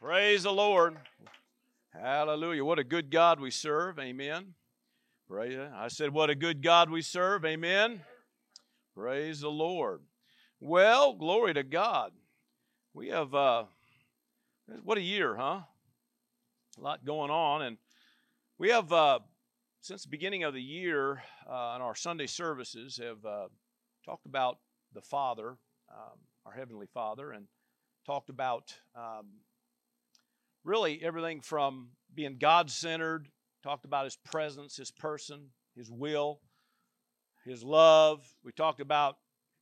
[0.00, 0.96] Praise the Lord.
[1.92, 2.64] Hallelujah.
[2.64, 3.98] What a good God we serve.
[3.98, 4.54] Amen.
[5.28, 5.58] Praise.
[5.74, 7.44] I said, What a good God we serve.
[7.44, 8.02] Amen.
[8.94, 10.02] Praise the Lord.
[10.60, 12.12] Well, glory to God.
[12.94, 13.64] We have, uh,
[14.84, 15.62] what a year, huh?
[16.78, 17.62] A lot going on.
[17.62, 17.76] And
[18.56, 19.18] we have, uh,
[19.80, 23.48] since the beginning of the year, uh, in our Sunday services, have uh,
[24.04, 24.58] talked about
[24.94, 25.56] the Father,
[25.92, 27.48] um, our Heavenly Father, and
[28.06, 29.26] talked about um,
[30.68, 33.28] really everything from being God centered,
[33.62, 36.40] talked about His presence, His person, His will,
[37.44, 38.24] His love.
[38.44, 39.16] We talked about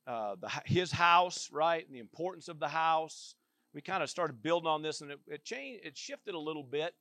[0.05, 3.35] uh, the, His house, right, and the importance of the house.
[3.73, 5.85] We kind of started building on this, and it, it changed.
[5.85, 6.93] It shifted a little bit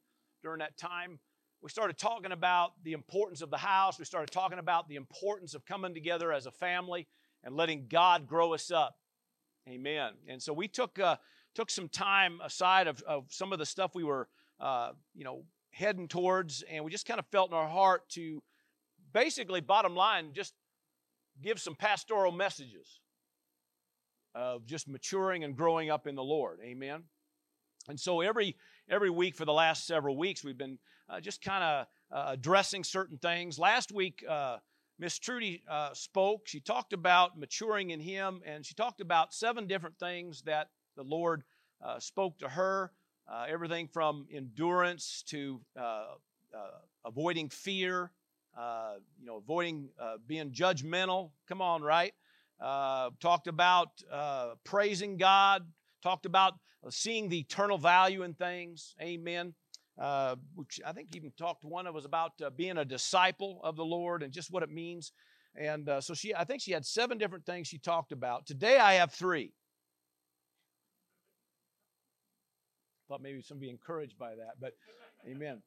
[0.43, 1.19] during that time.
[1.63, 3.99] We started talking about the importance of the house.
[3.99, 7.09] We started talking about the importance of coming together as a family
[7.43, 8.95] and letting God grow us up.
[9.69, 10.13] Amen.
[10.29, 11.17] And so we took uh,
[11.57, 14.29] took some time aside of, of some of the stuff we were,
[14.61, 18.43] uh, you know, heading towards, and we just kind of felt in our heart to
[19.13, 20.53] basically, bottom line, just
[21.43, 23.01] give some pastoral messages
[24.35, 26.59] of just maturing and growing up in the Lord.
[26.63, 27.05] Amen.
[27.89, 28.57] And so every
[28.89, 32.85] every week for the last several weeks, we've been uh, just kind of uh, addressing
[32.85, 33.59] certain things.
[33.59, 34.59] Last week, uh,
[34.99, 36.49] Miss Trudy uh, spoke.
[36.49, 41.03] She talked about maturing in Him, and she talked about seven different things that the
[41.03, 41.43] Lord
[41.85, 42.93] uh, spoke to her.
[43.29, 45.81] Uh, everything from endurance to uh,
[46.55, 48.13] uh, avoiding fear,
[48.57, 49.89] uh, you know, avoiding
[50.27, 51.31] being judgmental.
[51.49, 52.15] Come on, right?
[52.61, 53.91] talked about
[54.65, 55.67] praising God.
[56.03, 56.55] Talked about
[56.89, 58.95] seeing the eternal value in things.
[59.01, 59.55] Amen.
[59.99, 63.61] Uh, which I think even talked to one of us about uh, being a disciple
[63.65, 65.13] of the Lord and just what it means.
[65.55, 68.45] And uh, so she, I think she had seven different things she talked about.
[68.45, 69.55] Today I have three.
[73.09, 74.73] Thought maybe somebody encouraged by that, but
[75.29, 75.63] amen.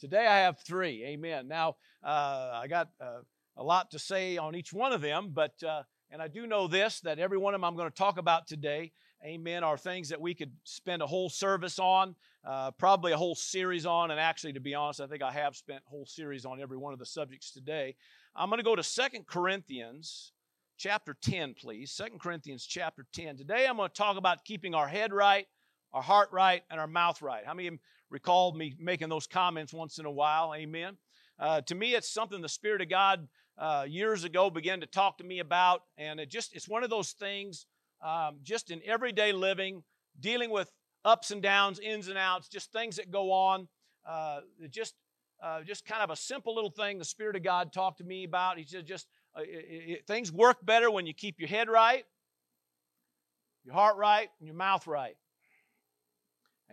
[0.00, 1.04] Today I have three.
[1.04, 1.46] Amen.
[1.46, 3.20] Now, uh, I got uh,
[3.56, 6.66] a lot to say on each one of them, but, uh, and I do know
[6.66, 8.90] this that every one of them I'm going to talk about today,
[9.24, 13.36] amen, are things that we could spend a whole service on, uh, probably a whole
[13.36, 14.10] series on.
[14.10, 16.92] And actually, to be honest, I think I have spent whole series on every one
[16.92, 17.94] of the subjects today.
[18.34, 20.32] I'm going to go to Second Corinthians
[20.76, 21.92] chapter 10, please.
[21.92, 23.36] Second Corinthians chapter 10.
[23.36, 25.46] Today I'm going to talk about keeping our head right
[25.94, 27.46] our heart right, and our mouth right.
[27.46, 27.78] How many
[28.10, 30.52] recall me making those comments once in a while?
[30.54, 30.96] Amen.
[31.38, 35.18] Uh, to me, it's something the Spirit of God uh, years ago began to talk
[35.18, 37.66] to me about, and it just it's one of those things
[38.02, 39.84] um, just in everyday living,
[40.18, 40.70] dealing with
[41.04, 43.68] ups and downs, ins and outs, just things that go on.
[44.04, 44.40] Uh,
[44.70, 44.94] just
[45.42, 48.24] uh, just kind of a simple little thing the Spirit of God talked to me
[48.24, 48.58] about.
[48.58, 49.06] He said, just
[49.36, 52.04] uh, it, it, things work better when you keep your head right,
[53.64, 55.16] your heart right, and your mouth right.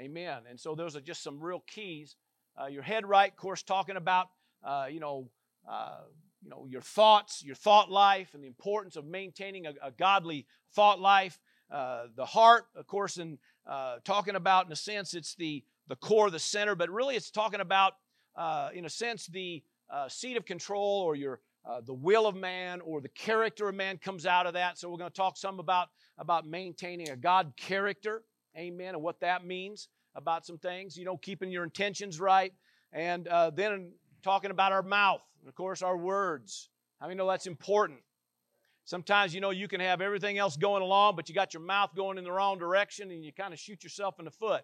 [0.01, 0.39] Amen.
[0.49, 2.15] And so those are just some real keys.
[2.59, 4.29] Uh, your head right, of course, talking about
[4.63, 5.29] uh, you know
[5.69, 5.99] uh,
[6.41, 10.47] you know your thoughts, your thought life, and the importance of maintaining a, a godly
[10.73, 11.39] thought life.
[11.71, 15.95] Uh, the heart, of course, in uh, talking about in a sense it's the the
[15.95, 17.93] core, the center, but really it's talking about
[18.35, 19.63] uh, in a sense the
[20.07, 21.41] seat of control or your
[21.85, 24.79] the will of man or the character of man comes out of that.
[24.79, 28.23] So we're going to talk some about about maintaining a God character.
[28.57, 28.95] Amen.
[28.95, 32.53] And what that means about some things, you know, keeping your intentions right.
[32.91, 33.91] And uh, then
[34.23, 36.69] talking about our mouth, and of course, our words.
[36.99, 37.99] How many know that's important?
[38.83, 41.95] Sometimes, you know, you can have everything else going along, but you got your mouth
[41.95, 44.63] going in the wrong direction and you kind of shoot yourself in the foot.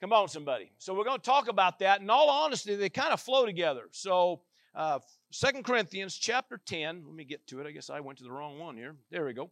[0.00, 0.72] Come on, somebody.
[0.78, 2.00] So we're going to talk about that.
[2.00, 3.82] In all honesty, they kind of flow together.
[3.92, 4.40] So,
[4.74, 4.98] uh,
[5.32, 7.66] 2 Corinthians chapter 10, let me get to it.
[7.66, 8.96] I guess I went to the wrong one here.
[9.10, 9.50] There we go.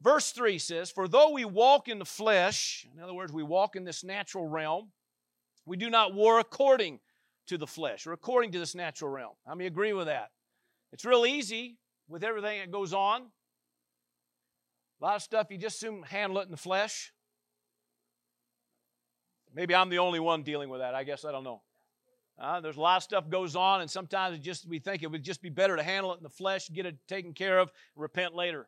[0.00, 3.76] Verse 3 says, For though we walk in the flesh, in other words, we walk
[3.76, 4.90] in this natural realm,
[5.66, 7.00] we do not war according
[7.46, 9.34] to the flesh or according to this natural realm.
[9.46, 10.30] How many agree with that?
[10.92, 11.78] It's real easy
[12.08, 13.22] with everything that goes on.
[15.00, 17.12] A lot of stuff you just assume handle it in the flesh.
[19.54, 20.94] Maybe I'm the only one dealing with that.
[20.94, 21.62] I guess I don't know.
[22.38, 25.10] Uh, there's a lot of stuff goes on, and sometimes it just we think it
[25.10, 27.70] would just be better to handle it in the flesh, get it taken care of,
[27.94, 28.66] repent later.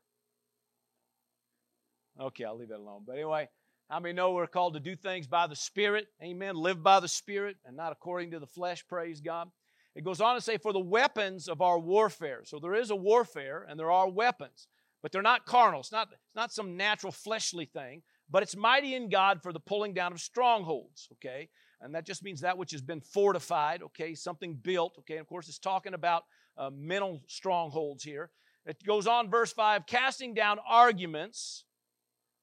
[2.21, 3.03] Okay, I'll leave that alone.
[3.07, 3.49] But anyway,
[3.91, 6.07] how many know we're called to do things by the Spirit?
[6.23, 6.57] Amen.
[6.57, 8.87] Live by the Spirit and not according to the flesh.
[8.89, 9.51] Praise God.
[9.95, 12.43] It goes on to say, for the weapons of our warfare.
[12.45, 14.69] So there is a warfare and there are weapons,
[15.03, 15.81] but they're not carnal.
[15.81, 19.61] It's not, it's not some natural fleshly thing, but it's mighty in God for the
[19.61, 21.49] pulling down of strongholds, okay?
[21.81, 24.15] And that just means that which has been fortified, okay?
[24.15, 25.15] Something built, okay?
[25.15, 26.25] And of course, it's talking about
[26.59, 28.31] uh, mental strongholds here.
[28.67, 31.66] It goes on, verse 5 casting down arguments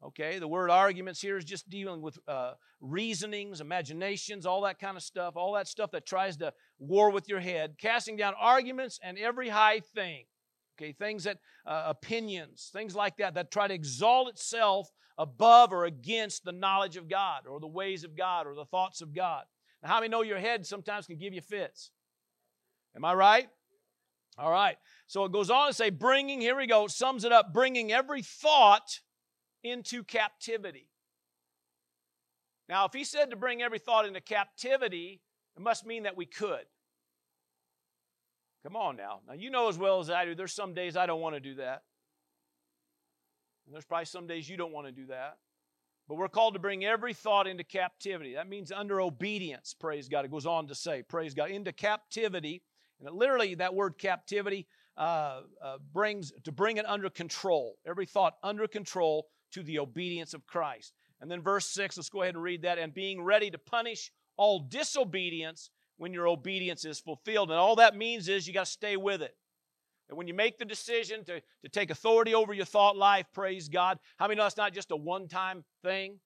[0.06, 4.98] Okay, the word arguments here is just dealing with uh, reasonings, imaginations, all that kind
[4.98, 9.00] of stuff, all that stuff that tries to war with your head, casting down arguments
[9.02, 10.26] and every high thing.
[10.78, 15.86] Okay, things that, uh, opinions, things like that, that try to exalt itself above or
[15.86, 19.44] against the knowledge of God or the ways of God or the thoughts of God.
[19.82, 21.92] Now, how many know your head sometimes can give you fits?
[22.96, 23.48] Am I right?
[24.38, 24.78] All right.
[25.08, 28.22] So it goes on to say, bringing, here we go, sums it up, bringing every
[28.22, 29.00] thought
[29.64, 30.88] into captivity.
[32.70, 35.22] Now, if he said to bring every thought into captivity,
[35.56, 36.66] it must mean that we could.
[38.64, 39.20] Come on now.
[39.28, 41.42] Now, you know as well as I do, there's some days I don't want to
[41.42, 41.84] do that.
[43.66, 45.38] And there's probably some days you don't want to do that.
[46.08, 48.34] But we're called to bring every thought into captivity.
[48.36, 50.26] That means under obedience, praise God.
[50.26, 52.64] It goes on to say, praise God, into captivity.
[53.00, 54.68] And literally, that word captivity
[54.98, 57.76] uh, uh, brings to bring it under control.
[57.86, 60.94] Every thought under control to the obedience of Christ.
[61.22, 62.78] And then verse 6, let's go ahead and read that.
[62.78, 67.50] And being ready to punish all disobedience when your obedience is fulfilled.
[67.50, 69.36] And all that means is you got to stay with it.
[70.10, 73.70] And when you make the decision to, to take authority over your thought life, praise
[73.70, 74.00] God.
[74.18, 76.20] How many know it's not just a one time thing?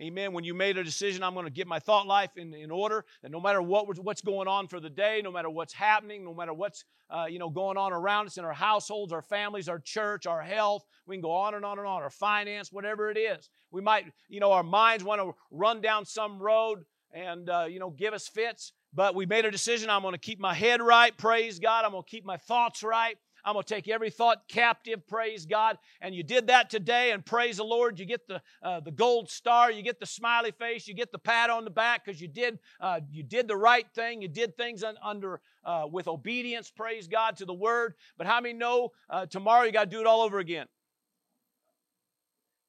[0.00, 0.32] Amen.
[0.32, 3.04] When you made a decision, I'm going to get my thought life in, in order,
[3.22, 6.34] and no matter what, what's going on for the day, no matter what's happening, no
[6.34, 9.78] matter what's uh, you know going on around us in our households, our families, our
[9.78, 13.16] church, our health, we can go on and on and on, our finance, whatever it
[13.16, 13.48] is.
[13.70, 17.78] We might, you know, our minds want to run down some road and uh, you
[17.78, 19.90] know give us fits, but we made a decision.
[19.90, 21.16] I'm going to keep my head right.
[21.16, 21.84] Praise God.
[21.84, 23.16] I'm going to keep my thoughts right.
[23.44, 25.78] I'm going to take every thought captive, praise God.
[26.00, 27.98] And you did that today, and praise the Lord.
[27.98, 31.18] You get the, uh, the gold star, you get the smiley face, you get the
[31.18, 34.22] pat on the back because you, did uh, you did the right thing.
[34.22, 37.94] You did things un- under uh, with obedience, praise God, to the word.
[38.16, 40.66] But how many know uh, tomorrow you got to do it all over again?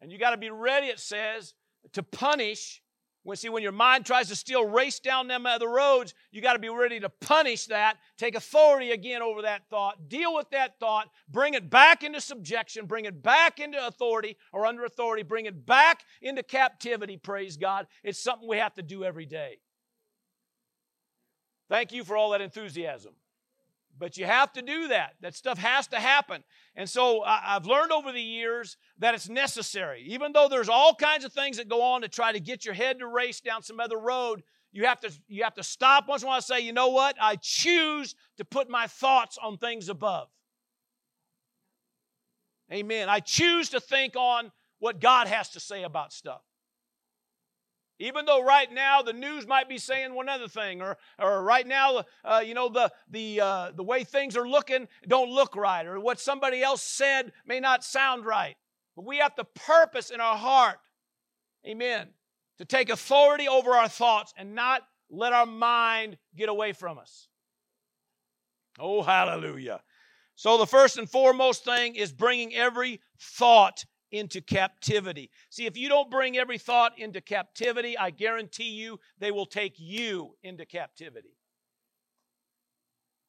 [0.02, 1.54] And you got to be ready, it says,
[1.94, 2.82] to punish
[3.26, 6.54] when see when your mind tries to still race down them other roads, you got
[6.54, 10.80] to be ready to punish that, take authority again over that thought, deal with that
[10.80, 15.48] thought, bring it back into subjection, bring it back into authority or under authority, bring
[15.48, 17.88] it back into captivity, praise God.
[18.04, 19.58] It's something we have to do every day.
[21.68, 23.14] Thank you for all that enthusiasm.
[23.98, 25.14] But you have to do that.
[25.22, 26.44] That stuff has to happen.
[26.76, 30.04] And so I've learned over the years that it's necessary.
[30.08, 32.74] Even though there's all kinds of things that go on to try to get your
[32.74, 34.44] head to race down some other road,
[34.74, 36.90] you have to, you have to stop once in a while and say, you know
[36.90, 37.16] what?
[37.22, 40.28] I choose to put my thoughts on things above.
[42.74, 43.08] Amen.
[43.08, 46.42] I choose to think on what God has to say about stuff.
[48.00, 51.66] Even though right now the news might be saying one other thing, or, or right
[51.66, 55.86] now, uh, you know, the, the, uh, the way things are looking don't look right,
[55.86, 58.56] or what somebody else said may not sound right.
[58.96, 60.80] But we have to purpose in our heart,
[61.66, 62.10] amen,
[62.58, 67.30] to take authority over our thoughts and not let our mind get away from us.
[68.78, 69.82] Oh, hallelujah.
[70.36, 73.86] So, the first and foremost thing is bringing every thought
[74.18, 75.30] into captivity.
[75.50, 79.76] See, if you don't bring every thought into captivity, I guarantee you they will take
[79.78, 81.38] you into captivity.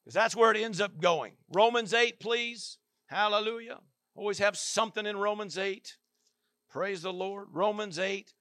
[0.03, 1.33] Because that's where it ends up going.
[1.51, 2.77] Romans 8, please.
[3.07, 3.79] Hallelujah.
[4.15, 5.97] Always have something in Romans 8.
[6.69, 7.47] Praise the Lord.
[7.51, 8.33] Romans 8,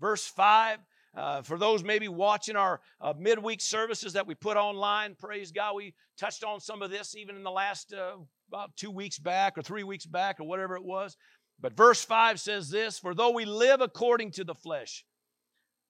[0.00, 0.78] verse 5.
[1.14, 5.74] Uh, for those maybe watching our uh, midweek services that we put online, praise God,
[5.76, 8.16] we touched on some of this even in the last uh,
[8.48, 11.16] about two weeks back or three weeks back or whatever it was.
[11.62, 15.06] But verse 5 says this For though we live according to the flesh,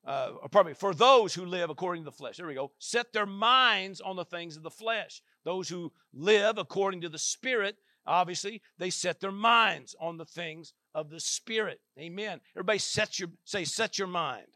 [0.07, 3.13] uh, pardon me, for those who live according to the flesh, there we go, set
[3.13, 5.23] their minds on the things of the flesh.
[5.45, 7.77] Those who live according to the Spirit,
[8.07, 11.81] obviously, they set their minds on the things of the Spirit.
[11.99, 12.41] Amen.
[12.55, 14.47] Everybody set your, say, set your mind.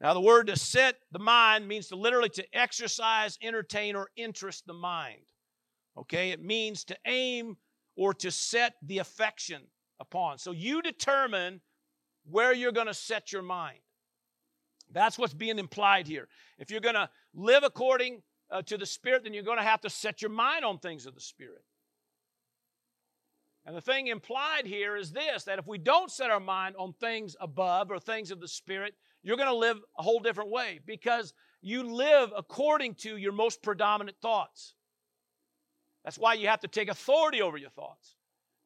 [0.00, 4.66] Now, the word to set the mind means to literally to exercise, entertain, or interest
[4.66, 5.22] the mind.
[5.96, 7.56] Okay, it means to aim
[7.96, 9.62] or to set the affection
[10.00, 10.38] upon.
[10.38, 11.60] So you determine
[12.30, 13.78] where you're going to set your mind.
[14.92, 16.28] That's what's being implied here.
[16.58, 19.80] If you're going to live according uh, to the Spirit, then you're going to have
[19.82, 21.64] to set your mind on things of the Spirit.
[23.64, 26.92] And the thing implied here is this that if we don't set our mind on
[26.92, 30.78] things above or things of the Spirit, you're going to live a whole different way
[30.86, 34.74] because you live according to your most predominant thoughts.
[36.04, 38.15] That's why you have to take authority over your thoughts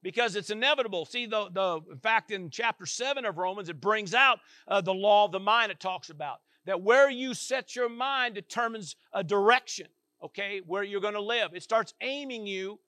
[0.03, 1.05] because it's inevitable.
[1.05, 4.95] See, the, the in fact, in chapter 7 of Romans, it brings out uh, the
[4.95, 6.41] law of the mind it talks about.
[6.67, 9.87] That where you set your mind determines a direction,
[10.23, 11.55] okay, where you're going to live.
[11.55, 12.81] It starts aiming you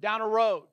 [0.00, 0.64] down a road.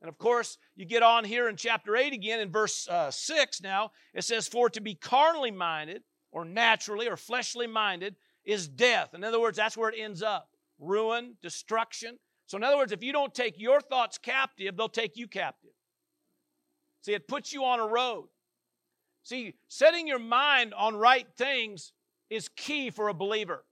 [0.00, 3.62] And of course, you get on here in chapter 8 again in verse uh, 6
[3.62, 6.02] now, it says, For to be carnally minded,
[6.32, 9.14] or naturally, or fleshly minded, is death.
[9.14, 12.18] In other words, that's where it ends up ruin, destruction.
[12.50, 15.70] So, in other words, if you don't take your thoughts captive, they'll take you captive.
[17.02, 18.26] See, it puts you on a road.
[19.22, 21.92] See, setting your mind on right things
[22.28, 23.64] is key for a believer.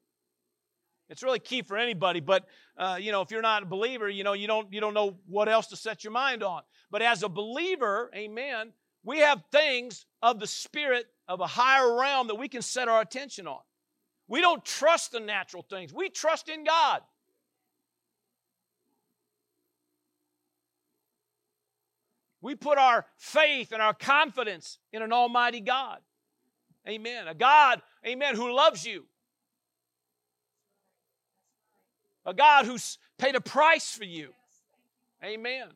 [1.10, 4.22] It's really key for anybody, but uh, you know, if you're not a believer, you
[4.22, 6.62] know, you don't you don't know what else to set your mind on.
[6.88, 12.28] But as a believer, amen, we have things of the spirit of a higher realm
[12.28, 13.58] that we can set our attention on.
[14.28, 15.92] We don't trust the natural things.
[15.92, 17.00] We trust in God.
[22.40, 25.98] We put our faith and our confidence in an almighty God.
[26.88, 27.28] Amen.
[27.28, 29.04] A God, amen, who loves you,
[32.24, 34.32] a God who's paid a price for you.
[35.24, 35.68] Amen.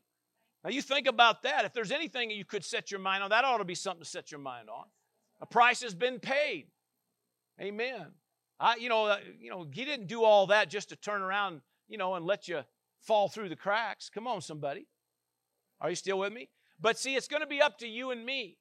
[0.62, 1.64] Now you think about that.
[1.64, 4.09] If there's anything you could set your mind on, that ought to be something to
[4.09, 4.85] set your mind on.
[5.40, 6.66] A price has been paid.
[7.61, 8.07] Amen.
[8.61, 11.62] I, you know, uh, you know, he didn't do all that just to turn around,
[11.88, 12.61] you know, and let you
[13.00, 14.09] fall through the cracks.
[14.09, 14.87] Come on, somebody.
[15.83, 16.49] Are you still with me?
[16.81, 18.57] But see, it's going to be up to you and me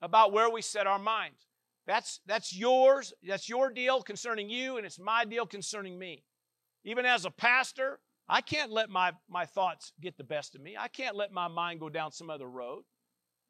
[0.00, 1.48] about where we set our minds.
[1.86, 3.12] That's that's yours.
[3.26, 6.22] That's your deal concerning you, and it's my deal concerning me.
[6.84, 7.98] Even as a pastor,
[8.28, 10.76] I can't let my, my thoughts get the best of me.
[10.78, 12.84] I can't let my mind go down some other road.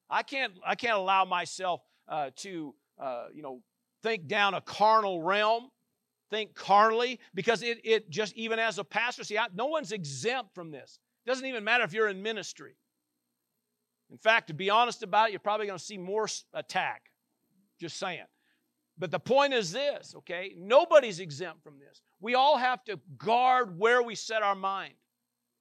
[0.08, 3.60] I can't, I can't allow myself uh, to, uh, you know,
[4.02, 5.70] think down a carnal realm,
[6.30, 10.54] think carnally, because it, it just, even as a pastor, see, I, no one's exempt
[10.54, 11.00] from this.
[11.26, 12.76] It doesn't even matter if you're in ministry.
[14.10, 17.10] In fact, to be honest about it, you're probably going to see more attack.
[17.78, 18.24] Just saying.
[18.98, 20.54] But the point is this, okay?
[20.58, 22.00] Nobody's exempt from this.
[22.20, 24.94] We all have to guard where we set our mind.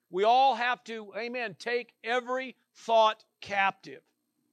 [0.10, 4.02] We all have to, amen, take every thought captive.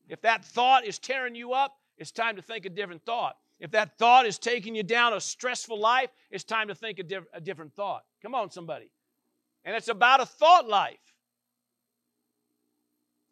[0.08, 3.36] If that thought is tearing you up, it's time to think a different thought.
[3.60, 7.04] If that thought is taking you down a stressful life, it's time to think a,
[7.04, 8.04] diff- a different thought.
[8.20, 8.90] Come on, somebody.
[9.64, 10.98] And it's about a thought life.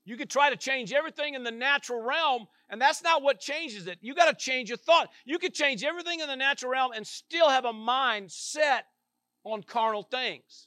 [0.04, 3.87] You could try to change everything in the natural realm, and that's not what changes
[3.87, 3.99] it.
[4.00, 5.11] You got to change your thought.
[5.25, 8.87] You could change everything in the natural realm and still have a mind set
[9.44, 10.66] on carnal things.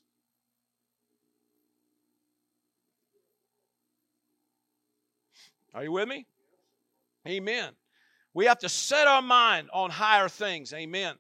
[5.74, 6.26] Are you with me?
[7.28, 7.74] Amen.
[8.34, 10.74] We have to set our mind on higher things.
[10.74, 11.16] Amen.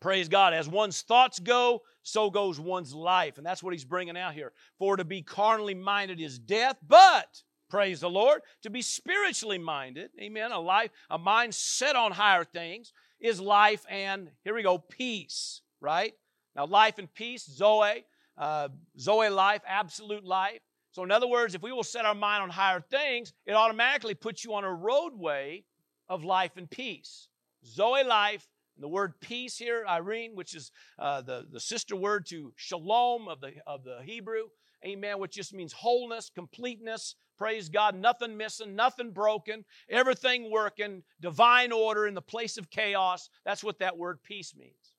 [0.00, 0.52] Praise God.
[0.52, 3.38] As one's thoughts go, so goes one's life.
[3.38, 4.52] And that's what he's bringing out here.
[4.78, 10.10] For to be carnally minded is death, but praise the Lord, to be spiritually minded,
[10.20, 14.78] amen, a life, a mind set on higher things is life and here we go,
[14.78, 16.12] peace, right?
[16.54, 18.04] Now, life and peace, Zoe,
[18.38, 18.68] uh,
[18.98, 20.60] Zoe life, absolute life.
[20.92, 24.14] So, in other words, if we will set our mind on higher things, it automatically
[24.14, 25.64] puts you on a roadway
[26.08, 27.28] of life and peace.
[27.66, 28.46] Zoe life,
[28.78, 33.40] the word peace here, eirene, which is uh, the, the sister word to shalom of
[33.40, 34.44] the, of the Hebrew,
[34.84, 41.72] amen, which just means wholeness, completeness, praise God, nothing missing, nothing broken, everything working, divine
[41.72, 43.28] order in the place of chaos.
[43.44, 44.94] That's what that word peace means.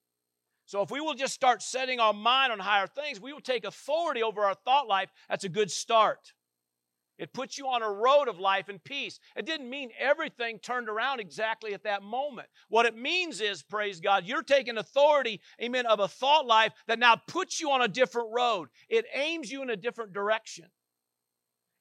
[0.66, 3.66] So if we will just start setting our mind on higher things, we will take
[3.66, 5.12] authority over our thought life.
[5.30, 6.34] That's a good start.
[7.18, 9.20] It puts you on a road of life and peace.
[9.38, 12.50] It didn't mean everything turned around exactly at that moment.
[12.68, 17.00] What it means is, praise God, you're taking authority, amen, of a thought life that
[17.00, 18.68] now puts you on a different road.
[18.90, 20.66] It aims you in a different direction.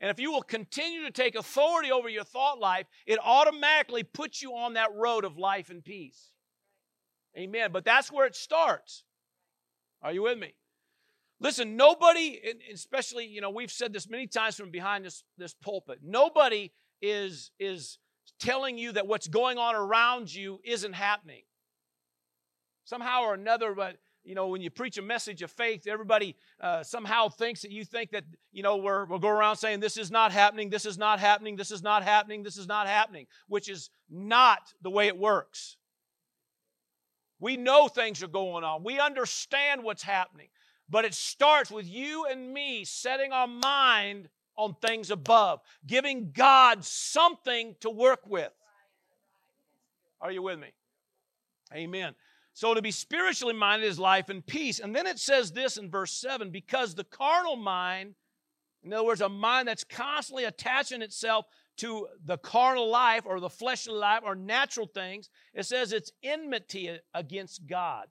[0.00, 4.42] And if you will continue to take authority over your thought life, it automatically puts
[4.42, 6.30] you on that road of life and peace.
[7.36, 7.70] Amen.
[7.72, 9.02] But that's where it starts.
[10.02, 10.54] Are you with me?
[11.40, 12.40] Listen, nobody,
[12.72, 16.72] especially, you know, we've said this many times from behind this, this pulpit, nobody
[17.02, 17.98] is, is
[18.40, 21.42] telling you that what's going on around you isn't happening.
[22.84, 26.82] Somehow or another, but you know, when you preach a message of faith, everybody uh,
[26.82, 30.10] somehow thinks that you think that, you know, we're, we'll go around saying, this is
[30.10, 33.68] not happening, this is not happening, this is not happening, this is not happening, which
[33.68, 35.76] is not the way it works.
[37.38, 40.48] We know things are going on, we understand what's happening.
[40.88, 46.84] But it starts with you and me setting our mind on things above, giving God
[46.84, 48.52] something to work with.
[50.20, 50.68] Are you with me?
[51.74, 52.14] Amen.
[52.52, 54.78] So to be spiritually minded is life and peace.
[54.78, 58.14] And then it says this in verse 7 because the carnal mind,
[58.84, 61.46] in other words, a mind that's constantly attaching itself
[61.78, 66.96] to the carnal life or the fleshly life or natural things, it says it's enmity
[67.12, 68.06] against God.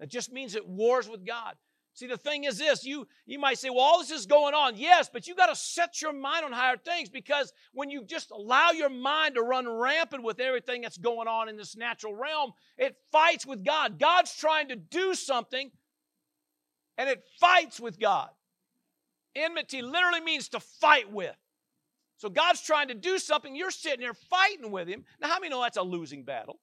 [0.00, 1.54] It just means it wars with God.
[1.98, 4.76] See, the thing is this you, you might say, well, all this is going on.
[4.76, 8.30] Yes, but you got to set your mind on higher things because when you just
[8.30, 12.52] allow your mind to run rampant with everything that's going on in this natural realm,
[12.76, 13.98] it fights with God.
[13.98, 15.72] God's trying to do something
[16.96, 18.28] and it fights with God.
[19.34, 21.34] Enmity literally means to fight with.
[22.18, 25.04] So God's trying to do something, you're sitting there fighting with Him.
[25.20, 26.60] Now, how many know that's a losing battle?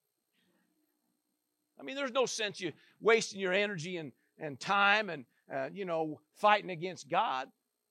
[1.77, 5.85] I mean, there's no sense you wasting your energy and and time and, uh, you
[5.85, 7.47] know, fighting against God.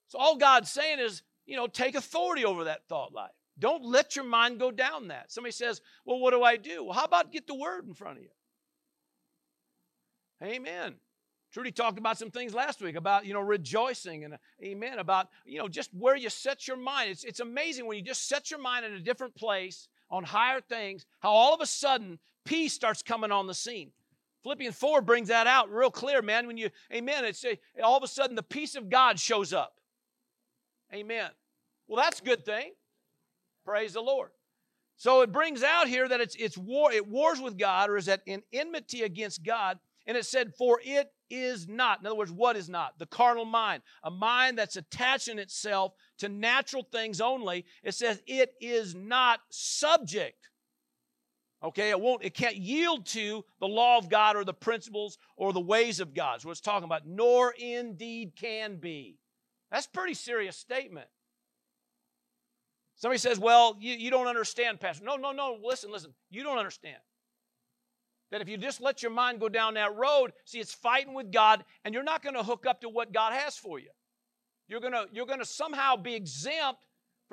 [0.09, 3.33] So all God's saying is, you know, take authority over that thought life.
[3.59, 5.31] Don't let your mind go down that.
[5.31, 6.85] Somebody says, well, what do I do?
[6.85, 8.31] Well, how about get the word in front of you?
[10.43, 10.95] Amen.
[11.53, 15.29] Trudy talked about some things last week about, you know, rejoicing and, uh, amen, about,
[15.45, 17.11] you know, just where you set your mind.
[17.11, 20.61] It's, it's amazing when you just set your mind in a different place on higher
[20.61, 23.93] things, how all of a sudden peace starts coming on the scene.
[24.45, 26.47] Philippians 4 brings that out real clear, man.
[26.47, 29.81] When you, amen, it's a, all of a sudden the peace of God shows up.
[30.93, 31.31] Amen.
[31.89, 32.73] Well, that's a good thing.
[33.65, 34.31] Praise the Lord.
[34.97, 38.07] So it brings out here that it's, it's war, it wars with God, or is
[38.07, 39.79] that in enmity against God.
[40.07, 42.01] And it said, For it is not.
[42.01, 42.99] In other words, what is not?
[42.99, 47.65] The carnal mind, a mind that's attaching itself to natural things only.
[47.83, 50.51] It says, It is not subject
[51.64, 55.54] Okay, it won't, it can't yield to the law of God or the principles or
[55.54, 56.42] the ways of God.
[56.42, 59.18] So it's talking about, nor indeed can be.
[59.71, 61.09] That's pretty serious statement.
[62.97, 65.04] Somebody says, Well, you, you don't understand, Pastor.
[65.04, 65.59] No, no, no.
[65.64, 66.12] Listen, listen.
[66.30, 66.99] You don't understand.
[68.30, 71.33] That if you just let your mind go down that road, see, it's fighting with
[71.33, 73.90] God, and you're not going to hook up to what God has for you.
[74.68, 76.85] You're going to you're going to somehow be exempt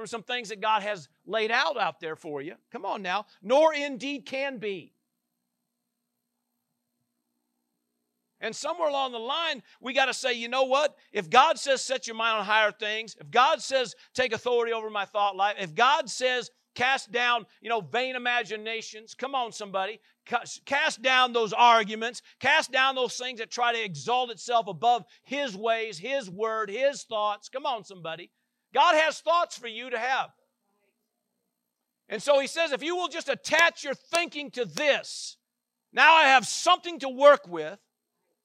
[0.02, 2.56] from some things that God has laid out out there for you.
[2.72, 3.28] Come on now.
[3.44, 4.94] Nor indeed can be.
[8.40, 10.96] And somewhere along the line, we got to say, you know what?
[11.14, 14.90] If God says set your mind on higher things, if God says take authority over
[14.90, 20.00] my thought life, if God says cast down, you know, vain imaginations, come on, somebody,
[20.66, 25.56] cast down those arguments, cast down those things that try to exalt itself above His
[25.56, 27.48] ways, His word, His thoughts.
[27.48, 28.32] Come on, somebody.
[28.74, 30.30] God has thoughts for you to have.
[32.10, 35.38] And so he says, if you will just attach your thinking to this,
[35.94, 37.80] now I have something to work with.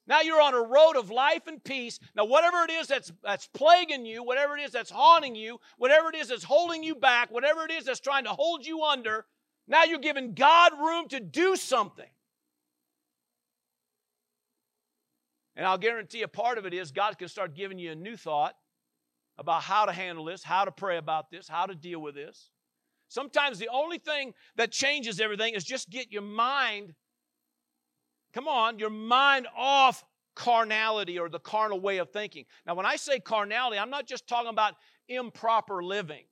[0.07, 1.99] Now you're on a road of life and peace.
[2.15, 6.09] Now, whatever it is that's, that's plaguing you, whatever it is that's haunting you, whatever
[6.11, 9.27] it is that's holding you back, whatever it is that's trying to hold you under,
[9.67, 12.07] now you're giving God room to do something.
[15.57, 18.17] And I'll guarantee a part of it is God can start giving you a new
[18.17, 18.55] thought
[19.39, 22.51] about how to handle this, how to pray about this, how to deal with this.
[23.09, 26.95] Sometimes the only thing that changes everything is just get your mind,
[28.33, 32.45] come on, your mind off carnality or the carnal way of thinking.
[32.67, 34.75] Now, when I say carnality, I'm not just talking about
[35.09, 36.25] improper living.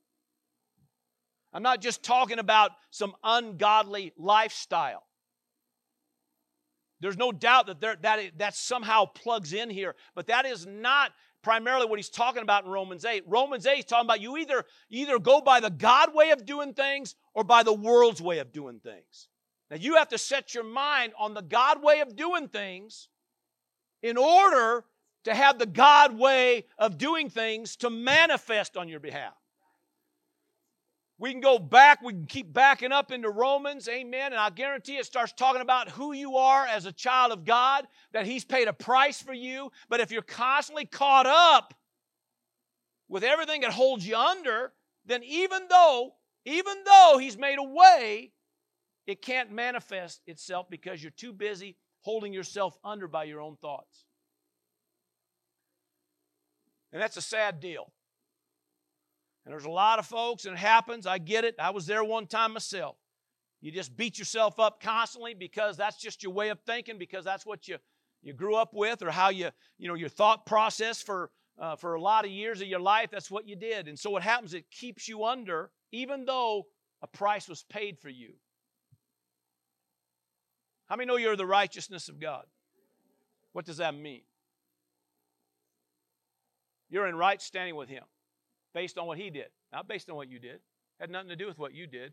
[1.53, 5.05] I'm not just talking about some ungodly lifestyle.
[7.01, 11.13] There's no doubt that there, that, that somehow plugs in here, but that is not
[11.45, 13.25] primarily what he's talking about in Romans 8.
[13.29, 16.75] Romans 8 is talking about you either, either go by the God way of doing
[16.75, 19.29] things or by the world's way of doing things.
[19.71, 23.09] Now you have to set your mind on the God way of doing things
[24.03, 24.85] in order
[25.25, 29.35] to have the God way of doing things to manifest on your behalf.
[31.19, 34.33] We can go back, we can keep backing up into Romans, amen.
[34.33, 37.87] And I guarantee it starts talking about who you are as a child of God,
[38.13, 39.71] that He's paid a price for you.
[39.89, 41.73] But if you're constantly caught up
[43.09, 44.73] with everything that holds you under,
[45.07, 46.15] then even though,
[46.47, 48.33] even though He's made a way,
[49.07, 54.05] it can't manifest itself because you're too busy holding yourself under by your own thoughts.
[56.93, 57.93] And that's a sad deal.
[59.45, 61.07] And there's a lot of folks, and it happens.
[61.07, 61.55] I get it.
[61.59, 62.97] I was there one time myself.
[63.61, 67.45] You just beat yourself up constantly because that's just your way of thinking, because that's
[67.45, 67.79] what you,
[68.23, 71.95] you grew up with, or how you, you know, your thought process for, uh, for
[71.95, 73.87] a lot of years of your life, that's what you did.
[73.87, 76.67] And so what happens, it keeps you under, even though
[77.03, 78.35] a price was paid for you.
[80.87, 82.45] How many know you're the righteousness of God?
[83.53, 84.23] What does that mean?
[86.91, 88.05] You're in right standing with Him
[88.75, 90.61] based on what he did, not based on what you did.
[91.01, 92.13] Had nothing to do with what you did.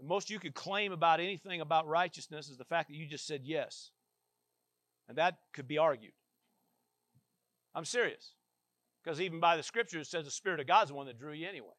[0.00, 3.26] The most you could claim about anything about righteousness is the fact that you just
[3.26, 3.90] said yes.
[5.08, 6.12] And that could be argued.
[7.74, 8.34] I'm serious.
[9.02, 11.32] Because even by the scripture, it says the Spirit of God's the one that drew
[11.32, 11.74] you anyway.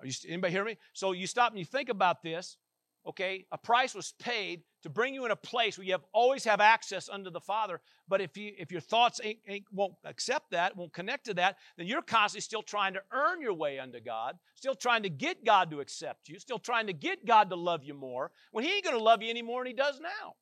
[0.00, 0.76] Are you, anybody hear me?
[0.92, 2.56] So you stop and you think about this.
[3.06, 6.44] Okay, a price was paid to bring you in a place where you have always
[6.44, 7.80] have access under the Father.
[8.08, 11.56] But if you if your thoughts ain't, ain't, won't accept that, won't connect to that,
[11.76, 15.44] then you're constantly still trying to earn your way unto God, still trying to get
[15.44, 18.74] God to accept you, still trying to get God to love you more when He
[18.74, 20.34] ain't going to love you any more than He does now.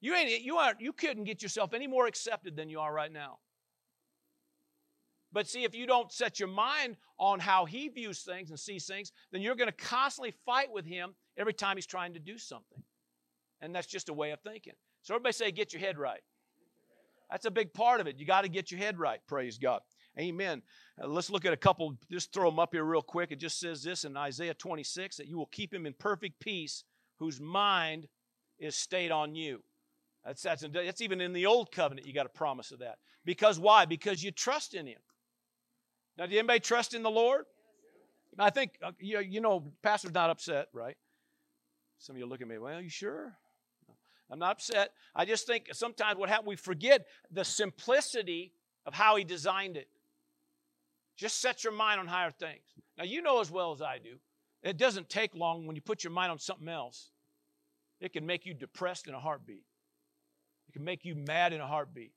[0.00, 3.12] You ain't you aren't you couldn't get yourself any more accepted than you are right
[3.12, 3.38] now.
[5.32, 8.86] But see, if you don't set your mind on how he views things and sees
[8.86, 12.38] things, then you're going to constantly fight with him every time he's trying to do
[12.38, 12.82] something.
[13.60, 14.74] And that's just a way of thinking.
[15.02, 16.20] So everybody say, get your head right.
[17.30, 18.18] That's a big part of it.
[18.18, 19.20] You got to get your head right.
[19.26, 19.80] Praise God.
[20.18, 20.62] Amen.
[21.02, 23.32] Uh, let's look at a couple, just throw them up here real quick.
[23.32, 26.84] It just says this in Isaiah 26 that you will keep him in perfect peace
[27.18, 28.06] whose mind
[28.58, 29.62] is stayed on you.
[30.24, 32.98] That's, that's, that's even in the old covenant, you got a promise of that.
[33.24, 33.84] Because why?
[33.84, 34.98] Because you trust in him.
[36.18, 37.44] Now, do anybody trust in the Lord?
[38.38, 40.96] I think, uh, you, you know, pastor's not upset, right?
[41.98, 43.32] Some of you look at me, well, you sure?
[44.30, 44.90] I'm not upset.
[45.14, 48.52] I just think sometimes what happens, we forget the simplicity
[48.84, 49.88] of how he designed it.
[51.16, 52.64] Just set your mind on higher things.
[52.98, 54.16] Now, you know as well as I do,
[54.62, 57.10] it doesn't take long when you put your mind on something else.
[58.00, 59.64] It can make you depressed in a heartbeat.
[60.68, 62.12] It can make you mad in a heartbeat.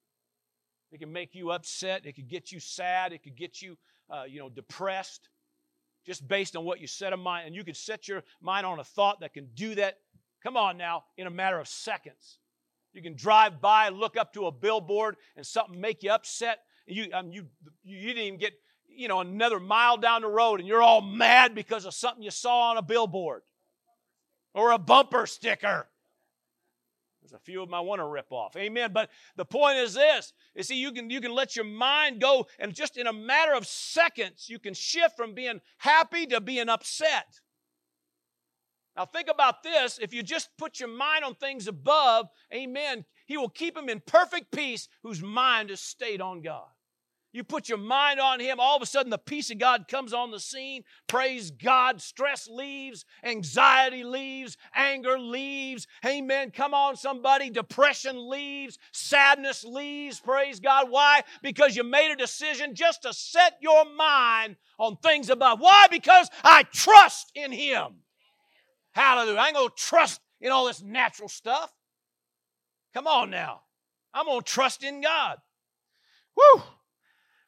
[0.92, 2.06] It can make you upset.
[2.06, 3.14] It could get you sad.
[3.14, 3.78] It could get you,
[4.10, 5.30] uh, you know, depressed,
[6.06, 7.48] just based on what you set a mind.
[7.48, 9.98] And you could set your mind on a thought that can do that.
[10.42, 12.40] Come on now, in a matter of seconds.
[12.94, 16.60] You can drive by, look up to a billboard, and something make you upset.
[16.88, 17.46] And You, um, you,
[17.84, 18.54] you didn't even get,
[18.88, 22.32] you know, another mile down the road, and you're all mad because of something you
[22.32, 23.44] saw on a billboard
[24.56, 25.88] or a bumper sticker.
[27.22, 28.56] There's a few of them I want to rip off.
[28.56, 28.92] Amen.
[28.94, 32.48] But the point is this: you see, you can you can let your mind go,
[32.58, 36.70] and just in a matter of seconds, you can shift from being happy to being
[36.70, 37.42] upset.
[38.96, 43.06] Now think about this: if you just put your mind on things above, Amen.
[43.26, 46.68] He will keep him in perfect peace whose mind is stayed on God.
[47.32, 50.14] You put your mind on Him, all of a sudden the peace of God comes
[50.14, 50.84] on the scene.
[51.08, 52.02] Praise God.
[52.02, 55.86] Stress leaves, anxiety leaves, anger leaves.
[56.04, 56.50] Amen.
[56.50, 57.52] Come on, somebody.
[57.52, 60.20] Depression leaves, sadness leaves.
[60.20, 60.90] Praise God.
[60.90, 61.22] Why?
[61.44, 65.60] Because you made a decision just to set your mind on things above.
[65.60, 65.86] Why?
[65.92, 67.98] Because I trust in Him.
[68.92, 69.38] Hallelujah.
[69.38, 71.72] I ain't going to trust in all this natural stuff.
[72.94, 73.62] Come on now.
[74.16, 75.38] I'm going to trust in God.
[76.36, 76.64] Woo!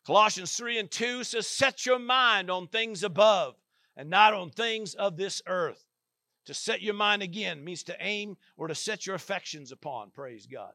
[0.06, 3.56] Colossians 3 and 2 says, Set your mind on things above
[3.96, 5.86] and not on things of this earth.
[6.46, 10.10] To set your mind again means to aim or to set your affections upon.
[10.10, 10.74] Praise God.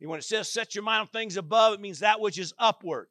[0.00, 2.54] And when it says set your mind on things above, it means that which is
[2.58, 3.08] upward.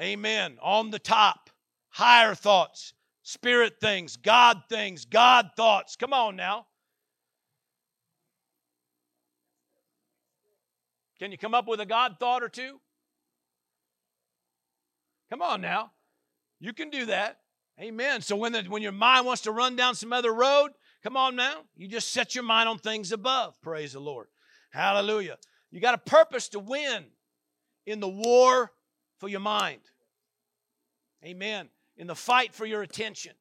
[0.00, 0.58] Amen.
[0.62, 1.50] On the top,
[1.90, 5.96] higher thoughts, spirit things, God things, God thoughts.
[5.96, 6.66] Come on now.
[11.18, 12.80] Can you come up with a God thought or two?
[15.30, 15.92] Come on now.
[16.60, 17.38] You can do that.
[17.80, 18.20] Amen.
[18.22, 20.70] So when, the, when your mind wants to run down some other road,
[21.02, 21.62] come on now.
[21.76, 23.60] You just set your mind on things above.
[23.62, 24.26] Praise the Lord.
[24.70, 25.38] Hallelujah.
[25.70, 27.04] You got a purpose to win
[27.86, 28.72] in the war
[29.18, 29.80] for your mind.
[31.24, 31.68] Amen.
[31.96, 33.32] In the fight for your attention.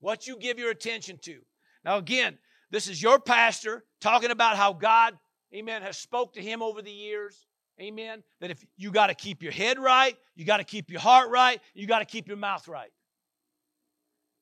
[0.00, 1.40] What you give your attention to.
[1.84, 2.38] Now again,
[2.70, 5.18] this is your pastor talking about how God,
[5.54, 7.46] amen, has spoke to him over the years.
[7.80, 8.22] Amen.
[8.40, 11.30] That if you got to keep your head right, you got to keep your heart
[11.30, 12.92] right, you got to keep your mouth right.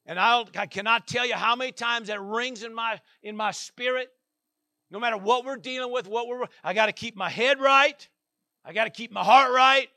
[0.07, 3.51] And I, I cannot tell you how many times that rings in my in my
[3.51, 4.09] spirit.
[4.91, 8.09] No matter what we're dealing with, what we're I got to keep my head right,
[8.65, 9.89] I got to keep my heart right,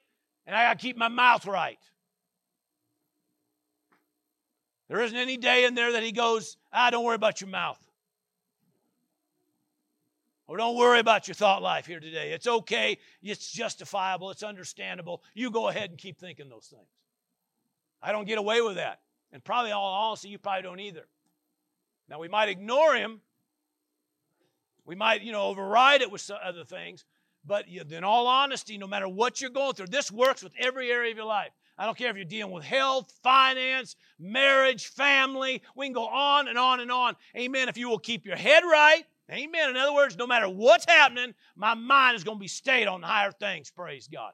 [0.45, 1.79] and I got to keep my mouth right.
[4.89, 7.79] There isn't any day in there that he goes, ah, don't worry about your mouth.
[10.51, 12.33] Or don't worry about your thought life here today.
[12.33, 12.97] It's okay.
[13.23, 14.31] It's justifiable.
[14.31, 15.23] It's understandable.
[15.33, 16.89] You go ahead and keep thinking those things.
[18.03, 18.99] I don't get away with that.
[19.31, 21.07] And probably, all honesty, you probably don't either.
[22.09, 23.21] Now, we might ignore him.
[24.83, 27.05] We might, you know, override it with other things.
[27.45, 31.11] But in all honesty, no matter what you're going through, this works with every area
[31.11, 31.51] of your life.
[31.77, 35.61] I don't care if you're dealing with health, finance, marriage, family.
[35.77, 37.15] We can go on and on and on.
[37.37, 37.69] Amen.
[37.69, 39.69] If you will keep your head right, Amen.
[39.69, 43.01] In other words, no matter what's happening, my mind is going to be stayed on
[43.01, 43.71] higher things.
[43.71, 44.33] Praise God.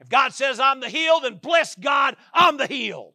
[0.00, 3.12] If God says I'm the healed, then bless God, I'm the healed.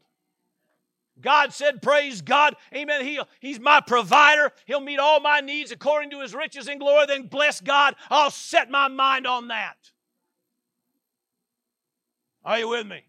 [1.22, 2.56] God said, Praise God.
[2.76, 3.04] Amen.
[3.04, 4.52] He, he's my provider.
[4.66, 7.06] He'll meet all my needs according to his riches and glory.
[7.08, 7.96] Then bless God.
[8.10, 9.78] I'll set my mind on that.
[12.44, 13.02] Are you with me?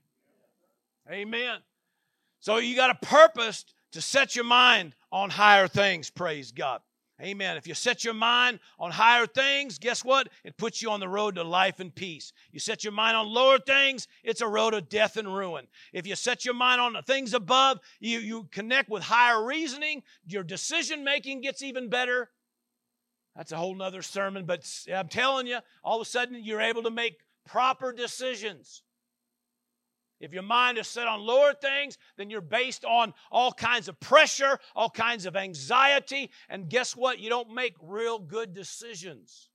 [1.11, 1.59] Amen.
[2.41, 6.81] So you got a purpose to set your mind on higher things, praise God.
[7.23, 7.57] Amen.
[7.57, 10.29] If you set your mind on higher things, guess what?
[10.45, 12.33] It puts you on the road to life and peace.
[12.53, 15.67] You set your mind on lower things, it's a road of death and ruin.
[15.95, 20.03] If you set your mind on the things above, you, you connect with higher reasoning,
[20.27, 22.31] your decision making gets even better.
[23.35, 26.83] That's a whole nother sermon, but I'm telling you, all of a sudden you're able
[26.83, 28.83] to make proper decisions.
[30.21, 34.01] If your mind is set on lower things, then you're based on all kinds of
[34.01, 37.19] pressure, all kinds of anxiety, and guess what?
[37.19, 39.51] You don't make real good decisions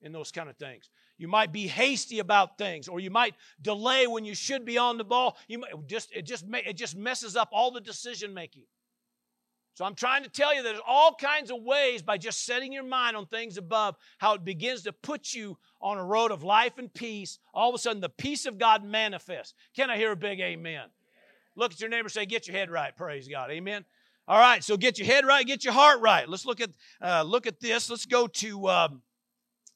[0.00, 0.90] in those kind of things.
[1.18, 4.96] You might be hasty about things, or you might delay when you should be on
[4.96, 5.36] the ball.
[5.48, 8.62] You might, just it just it just messes up all the decision making.
[9.74, 12.82] So I'm trying to tell you there's all kinds of ways by just setting your
[12.82, 16.76] mind on things above, how it begins to put you on a road of life
[16.78, 17.38] and peace.
[17.54, 19.54] All of a sudden, the peace of God manifests.
[19.74, 20.88] Can I hear a big amen?
[21.56, 22.94] Look at your neighbor say, Get your head right.
[22.96, 23.50] Praise God.
[23.50, 23.84] Amen.
[24.30, 26.28] All right, so get your head right, get your heart right.
[26.28, 26.70] Let's look at
[27.02, 27.90] uh, look at this.
[27.90, 29.02] Let's go to um,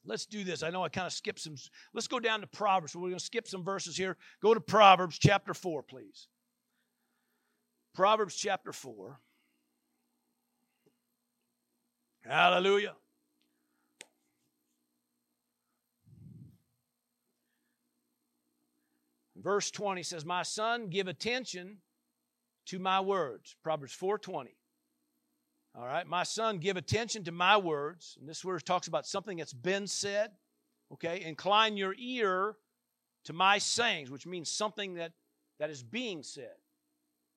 [0.05, 0.63] let's do this.
[0.63, 1.55] I know I kind of skipped some.
[1.93, 2.95] Let's go down to Proverbs.
[2.95, 4.15] We're going to skip some verses here.
[4.41, 6.29] Go to Proverbs chapter four, please.
[7.93, 9.19] Proverbs chapter four.
[12.27, 12.95] Hallelujah.
[19.37, 21.77] Verse 20 says, My son, give attention
[22.67, 23.55] to my words.
[23.63, 24.55] Proverbs 420.
[25.77, 28.17] All right, my son, give attention to my words.
[28.19, 30.31] And this word talks about something that's been said.
[30.93, 32.55] Okay, incline your ear
[33.25, 35.11] to my sayings, which means something that,
[35.59, 36.55] that is being said.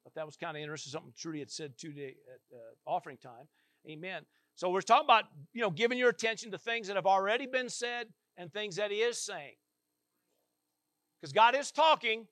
[0.04, 3.48] But that was kind of interesting, something Trudy had said today at uh, offering time.
[3.86, 4.22] Amen.
[4.58, 7.68] So we're talking about, you know, giving your attention to things that have already been
[7.68, 9.54] said and things that He is saying.
[11.20, 12.26] Because God is talking.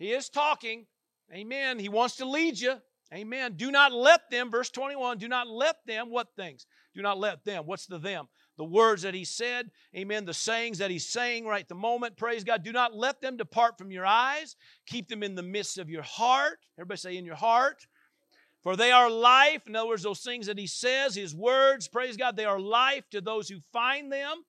[0.00, 0.86] He is talking.
[1.32, 1.78] Amen.
[1.78, 2.74] He wants to lead you.
[3.14, 3.52] Amen.
[3.56, 6.66] Do not let them, verse 21, do not let them, what things?
[6.96, 7.64] Do not let them.
[7.64, 8.26] What's the them?
[8.58, 12.42] The words that he said, amen, the sayings that he's saying right the moment, praise
[12.42, 12.64] God.
[12.64, 14.56] Do not let them depart from your eyes.
[14.86, 16.58] Keep them in the midst of your heart.
[16.76, 17.86] Everybody say, in your heart.
[18.62, 19.66] For they are life.
[19.66, 23.08] In other words, those things that he says, his words, praise God, they are life
[23.10, 24.44] to those who find them,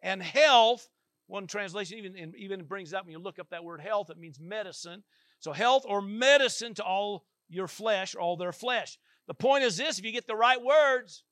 [0.00, 0.88] and health.
[1.26, 4.40] One translation even, even brings up when you look up that word health, it means
[4.40, 5.02] medicine.
[5.40, 8.98] So, health or medicine to all your flesh, all their flesh.
[9.26, 11.24] The point is this if you get the right words,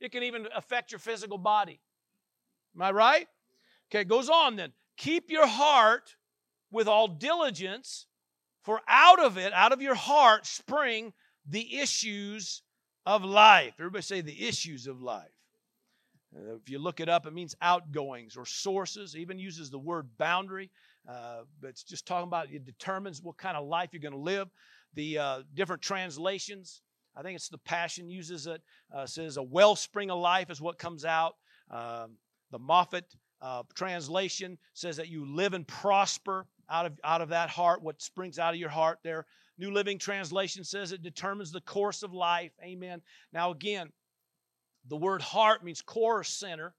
[0.00, 1.80] it can even affect your physical body.
[2.76, 3.26] Am I right?
[3.90, 4.72] Okay, it goes on then.
[4.96, 6.14] Keep your heart
[6.70, 8.06] with all diligence,
[8.62, 11.12] for out of it, out of your heart, spring
[11.48, 12.62] the issues
[13.06, 13.74] of life.
[13.78, 15.28] Everybody say the issues of life.
[16.34, 19.14] Uh, if you look it up, it means outgoings or sources.
[19.14, 20.70] It even uses the word boundary,
[21.08, 24.18] uh, but it's just talking about it determines what kind of life you're going to
[24.18, 24.48] live.
[24.94, 26.82] The uh, different translations,
[27.16, 28.62] I think it's the Passion uses it,
[28.94, 31.36] uh, says a wellspring of life is what comes out.
[31.70, 32.16] Um,
[32.50, 33.04] the Moffatt
[33.42, 38.00] uh, translation says that you live and prosper out of, out of that heart, what
[38.00, 39.26] springs out of your heart there.
[39.58, 42.52] New Living Translation says it determines the course of life.
[42.62, 43.02] Amen.
[43.32, 43.90] Now, again,
[44.88, 46.74] the word heart means core center.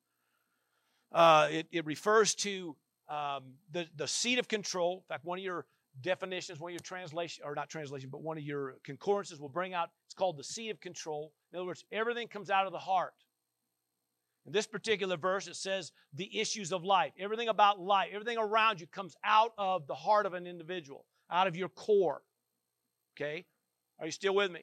[1.11, 2.75] Uh, it, it, refers to
[3.07, 4.97] um, the, the seat of control.
[4.97, 5.65] In fact, one of your
[6.01, 9.73] definitions, one of your translation, or not translation, but one of your concordances will bring
[9.73, 11.31] out, it's called the seat of control.
[11.53, 13.13] In other words, everything comes out of the heart.
[14.45, 17.13] In this particular verse, it says the issues of life.
[17.17, 21.47] Everything about life, everything around you comes out of the heart of an individual, out
[21.47, 22.21] of your core.
[23.15, 23.45] Okay?
[23.99, 24.61] Are you still with me?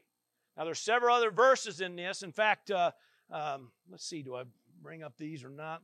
[0.57, 2.23] Now, there's several other verses in this.
[2.23, 2.91] In fact, uh,
[3.31, 4.45] um, let's see, do I
[4.83, 5.83] bring up these or not?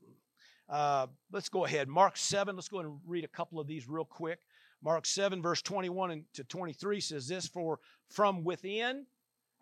[0.68, 1.88] Uh, let's go ahead.
[1.88, 4.40] Mark 7, let's go ahead and read a couple of these real quick.
[4.82, 9.06] Mark 7, verse 21 to 23 says this For from within,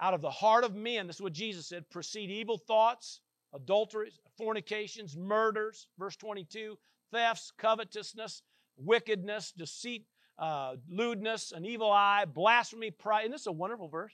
[0.00, 3.20] out of the heart of men, this is what Jesus said, proceed evil thoughts,
[3.54, 6.76] adulteries, fornications, murders, verse 22,
[7.12, 8.42] thefts, covetousness,
[8.76, 10.06] wickedness, deceit,
[10.38, 13.25] uh, lewdness, an evil eye, blasphemy, pride.
[13.25, 14.12] And this is a wonderful verse.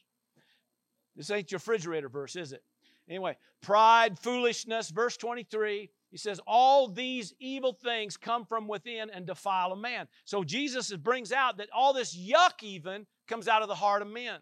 [1.17, 2.63] This ain't your refrigerator verse, is it?
[3.09, 5.91] Anyway, pride, foolishness, verse 23.
[6.11, 10.07] He says, All these evil things come from within and defile a man.
[10.25, 14.09] So Jesus brings out that all this yuck even comes out of the heart of
[14.09, 14.41] men.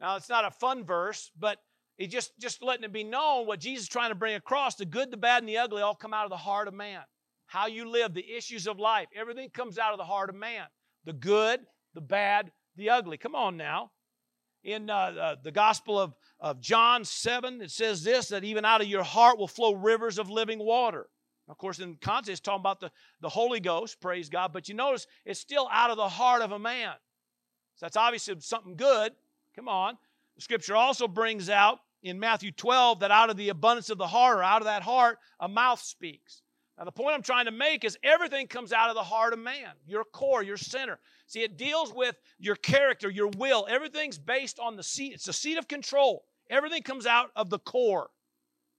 [0.00, 1.58] Now, it's not a fun verse, but
[1.96, 4.84] he just, just letting it be known what Jesus is trying to bring across the
[4.84, 7.02] good, the bad, and the ugly all come out of the heart of man
[7.46, 9.08] how you live, the issues of life.
[9.14, 10.66] Everything comes out of the heart of man
[11.04, 11.60] the good,
[11.94, 13.16] the bad, the ugly.
[13.16, 13.92] Come on now.
[14.64, 18.80] In uh, uh, the Gospel of, of John 7, it says this that even out
[18.80, 21.06] of your heart will flow rivers of living water.
[21.48, 24.74] Of course, in context, it's talking about the, the Holy Ghost, praise God, but you
[24.74, 26.94] notice it's still out of the heart of a man.
[27.76, 29.12] So that's obviously something good.
[29.54, 29.96] Come on.
[30.34, 34.08] The scripture also brings out in Matthew 12 that out of the abundance of the
[34.08, 36.42] heart, or out of that heart, a mouth speaks.
[36.78, 39.38] Now, the point I'm trying to make is everything comes out of the heart of
[39.38, 40.98] man, your core, your center.
[41.26, 43.66] See, it deals with your character, your will.
[43.68, 45.14] Everything's based on the seat.
[45.14, 46.24] It's the seat of control.
[46.50, 48.10] Everything comes out of the core.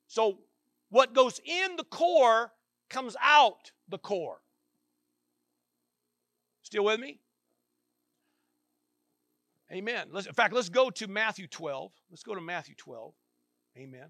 [0.08, 0.38] So,
[0.90, 2.52] what goes in the core
[2.90, 4.42] comes out the core.
[6.62, 7.20] Still with me?
[9.72, 10.08] Amen.
[10.12, 11.92] Let's, in fact, let's go to Matthew 12.
[12.10, 13.14] Let's go to Matthew 12.
[13.78, 14.08] Amen.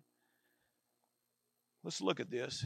[1.83, 2.65] Let's look at this.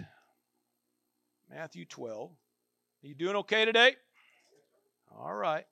[1.53, 2.31] Matthew 12.
[2.31, 3.95] Are you doing okay today?
[5.17, 5.65] All right.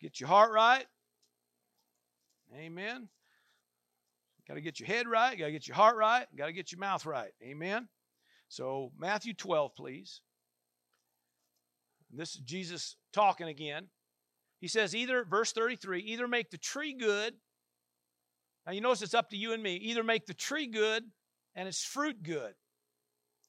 [0.00, 0.84] Get your heart right.
[2.54, 3.08] Amen.
[4.46, 5.38] Got to get your head right.
[5.38, 6.26] Got to get your heart right.
[6.36, 7.30] Got to get your mouth right.
[7.42, 7.88] Amen.
[8.48, 10.20] So, Matthew 12, please.
[12.10, 13.88] This is Jesus talking again.
[14.60, 17.34] He says, either, verse 33, either make the tree good.
[18.66, 19.76] Now, you notice it's up to you and me.
[19.76, 21.04] Either make the tree good
[21.54, 22.54] and its fruit good.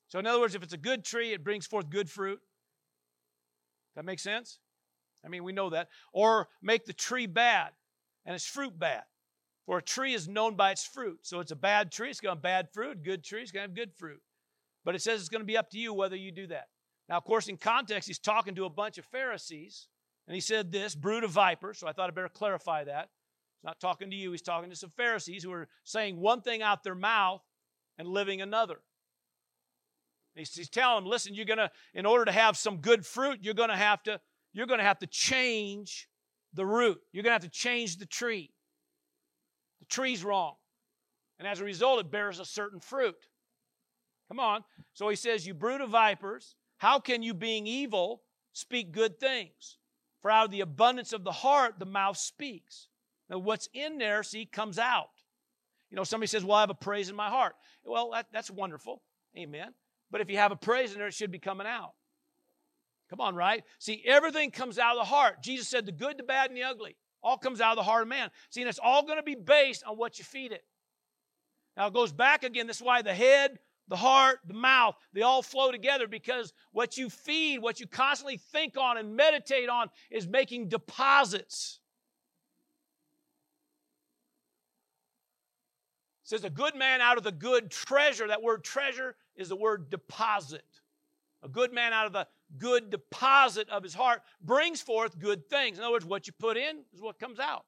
[0.10, 2.42] So, in other words, if it's a good tree, it brings forth good fruit.
[3.96, 4.60] That makes sense?
[5.24, 5.90] I mean, we know that.
[6.14, 7.70] Or make the tree bad
[8.26, 9.04] and its fruit bad.
[9.66, 11.20] For a tree is known by its fruit.
[11.22, 13.04] So it's a bad tree, it's going to have bad fruit.
[13.04, 14.22] Good tree, it's going to have good fruit.
[14.84, 16.70] But it says it's going to be up to you whether you do that.
[17.08, 19.88] Now, of course, in context, he's talking to a bunch of Pharisees,
[20.28, 21.78] and he said this brood of vipers.
[21.78, 23.10] So I thought I better clarify that.
[23.58, 26.62] He's not talking to you, he's talking to some Pharisees who are saying one thing
[26.62, 27.42] out their mouth
[27.98, 28.80] and living another.
[30.36, 33.54] He's, he's telling them, listen, you're gonna, in order to have some good fruit, you're
[33.54, 34.20] gonna have to,
[34.54, 36.08] you're gonna have to change
[36.54, 37.00] the root.
[37.12, 38.52] You're gonna have to change the tree.
[39.80, 40.56] The tree's wrong.
[41.38, 43.16] And as a result, it bears a certain fruit.
[44.28, 44.64] Come on.
[44.94, 48.22] So he says, You brood of vipers, how can you, being evil,
[48.54, 49.78] speak good things?
[50.22, 52.90] For out of the abundance of the heart, the mouth speaks.
[53.30, 55.10] Now, what's in there, see, comes out.
[55.90, 57.56] You know, somebody says, Well, I have a praise in my heart.
[57.84, 59.02] Well, that, that's wonderful.
[59.38, 59.74] Amen.
[60.12, 61.94] But if you have a praise in there, it should be coming out.
[63.10, 63.64] Come on, right?
[63.80, 65.42] See, everything comes out of the heart.
[65.42, 68.04] Jesus said, The good, the bad, and the ugly all comes out of the heart
[68.04, 68.30] of man.
[68.50, 70.64] See, and it's all going to be based on what you feed it.
[71.76, 72.68] Now, it goes back again.
[72.68, 76.96] This is why the head the heart, the mouth, they all flow together because what
[76.96, 81.80] you feed, what you constantly think on and meditate on is making deposits.
[86.24, 88.28] It says a good man out of the good treasure.
[88.28, 90.66] That word treasure is the word deposit.
[91.42, 95.78] A good man out of the good deposit of his heart brings forth good things.
[95.78, 97.66] In other words, what you put in is what comes out.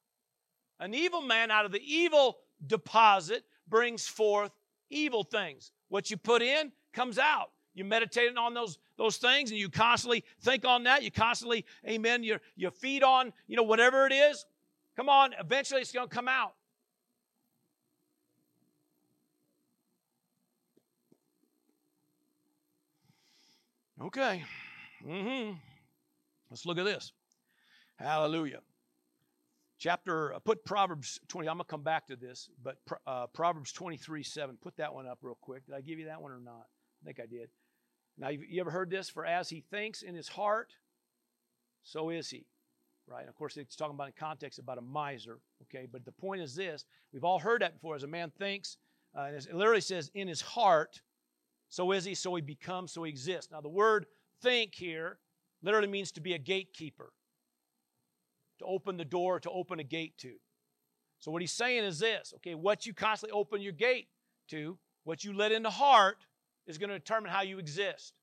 [0.79, 4.51] An evil man out of the evil deposit brings forth
[4.89, 5.71] evil things.
[5.89, 7.51] What you put in comes out.
[7.73, 11.03] You meditate on those, those things and you constantly think on that.
[11.03, 14.45] You constantly, amen, you, you feed on, you know, whatever it is.
[14.97, 16.53] Come on, eventually it's going to come out.
[24.01, 24.43] Okay.
[25.05, 25.57] Mm-hmm.
[26.49, 27.11] Let's look at this.
[27.97, 28.61] Hallelujah
[29.81, 33.73] chapter, uh, put Proverbs 20, I'm going to come back to this, but uh, Proverbs
[33.73, 35.65] 23 7, put that one up real quick.
[35.65, 36.67] Did I give you that one or not?
[37.01, 37.49] I think I did.
[38.17, 39.09] Now, you ever heard this?
[39.09, 40.73] For as he thinks in his heart,
[41.83, 42.45] so is he.
[43.07, 43.21] Right?
[43.21, 45.39] And of course, it's talking about in context about a miser.
[45.63, 45.87] Okay?
[45.91, 47.95] But the point is this we've all heard that before.
[47.95, 48.77] As a man thinks,
[49.17, 51.01] uh, and it literally says, in his heart,
[51.71, 53.49] so is he, so he becomes, so he exists.
[53.49, 54.05] Now, the word
[54.41, 55.19] think here
[55.63, 57.13] literally means to be a gatekeeper
[58.59, 60.33] to open the door, to open a gate to.
[61.21, 64.09] So, what he's saying is this okay, what you constantly open your gate
[64.49, 66.17] to, what you let in the heart,
[66.67, 68.13] is going to determine how you exist.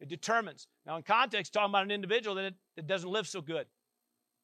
[0.00, 0.68] It determines.
[0.86, 3.66] Now, in context, talking about an individual that, that doesn't live so good,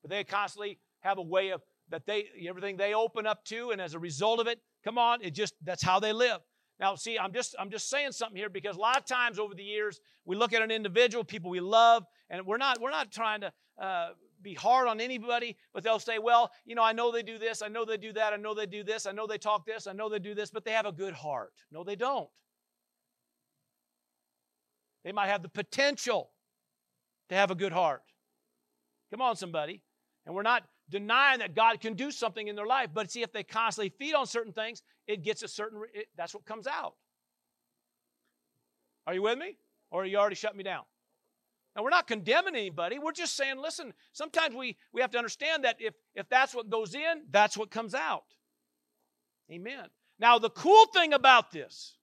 [0.02, 3.80] but they constantly have a way of that they everything they open up to, and
[3.80, 6.40] as a result of it, come on, it just that's how they live.
[6.80, 9.54] Now, see, I'm just I'm just saying something here because a lot of times over
[9.54, 13.10] the years we look at an individual, people we love, and we're not we're not
[13.10, 14.10] trying to uh,
[14.42, 17.62] be hard on anybody, but they'll say, well, you know, I know they do this,
[17.62, 19.86] I know they do that, I know they do this, I know they talk this,
[19.86, 21.52] I know they do this, but they have a good heart.
[21.72, 22.28] No, they don't.
[25.04, 26.30] They might have the potential
[27.28, 28.02] to have a good heart.
[29.10, 29.82] Come on, somebody.
[30.26, 33.32] And we're not denying that God can do something in their life, but see, if
[33.32, 36.94] they constantly feed on certain things, it gets a certain, it, that's what comes out.
[39.06, 39.56] Are you with me?
[39.90, 40.82] Or are you already shut me down?
[41.74, 42.98] Now, we're not condemning anybody.
[42.98, 46.68] We're just saying, listen, sometimes we, we have to understand that if, if that's what
[46.68, 48.24] goes in, that's what comes out.
[49.50, 49.86] Amen.
[50.18, 51.94] Now, the cool thing about this,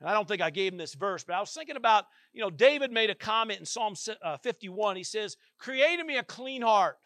[0.00, 2.40] And I don't think I gave him this verse, but I was thinking about, you
[2.40, 4.96] know, David made a comment in Psalm uh, 51.
[4.96, 6.98] He says, Create in me a clean heart,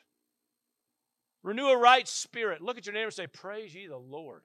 [1.47, 2.61] renew a right spirit.
[2.61, 4.43] Look at your neighbor and say, Praise ye the Lord.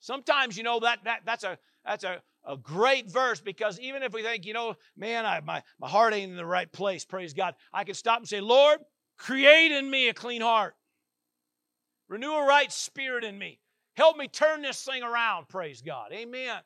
[0.00, 4.12] Sometimes, you know, that, that that's a that's a, a great verse because even if
[4.12, 7.34] we think, you know, man, I, my, my heart ain't in the right place, praise
[7.34, 8.80] God, I can stop and say, Lord,
[9.16, 10.74] create in me a clean heart.
[12.08, 13.60] Renew a right spirit in me.
[13.94, 16.12] Help me turn this thing around, praise God.
[16.12, 16.58] Amen.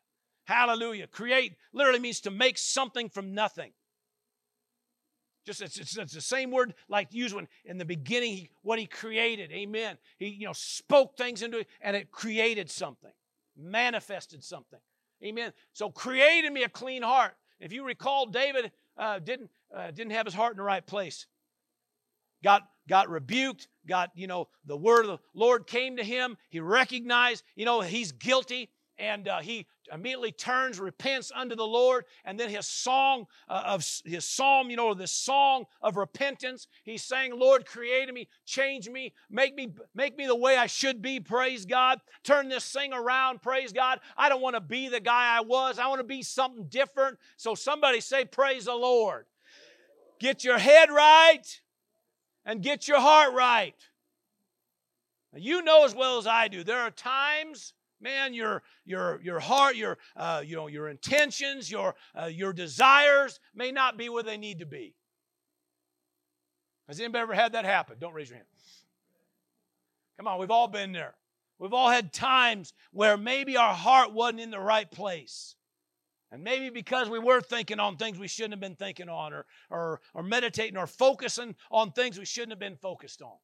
[0.45, 1.07] Hallelujah.
[1.09, 3.73] Create literally means to make something from nothing.
[5.47, 8.81] Just it's, it's, it's, the same word like used when in the beginning he, what
[8.81, 9.53] he created.
[9.53, 9.97] Amen.
[10.19, 13.13] He you know spoke things into it and it created something,
[13.57, 14.81] manifested something.
[15.25, 15.53] Amen.
[15.73, 17.35] So create in me a clean heart.
[17.61, 21.27] If you recall, David uh, didn't uh, didn't have his heart in the right place.
[22.43, 23.69] Got got rebuked.
[23.87, 26.37] Got you know the word of the Lord came to him.
[26.51, 28.69] He recognized you know he's guilty
[28.99, 33.87] and uh, he immediately turns, repents unto the Lord, and then his song uh, of
[34.05, 36.67] his psalm, you know, this song of repentance.
[36.83, 41.03] He's saying, "Lord, create me, change me, make me, make me the way I should
[41.03, 42.01] be." Praise God.
[42.25, 43.43] Turn this thing around.
[43.43, 44.01] Praise God.
[44.17, 45.79] I don't want to be the guy I was.
[45.79, 47.19] I want to be something different.
[47.37, 49.27] So somebody say, "Praise the Lord."
[50.19, 51.61] Get your head right,
[52.47, 53.75] and get your heart right.
[55.33, 56.65] Now, you know as well as I do.
[56.65, 57.75] There are times
[58.07, 63.41] man your your your heart your uh, you know your intentions your uh, your desires
[63.55, 64.95] may not be where they need to be.
[66.87, 67.97] Has anybody ever had that happen?
[67.99, 68.49] Don't raise your hand.
[70.17, 71.15] Come on we've all been there.
[71.59, 75.57] We've all had times where maybe our heart wasn't in the right place.
[76.31, 79.47] And maybe because we were thinking on things we shouldn't have been thinking on or
[79.71, 83.37] or, or meditating or focusing on things we shouldn't have been focused on.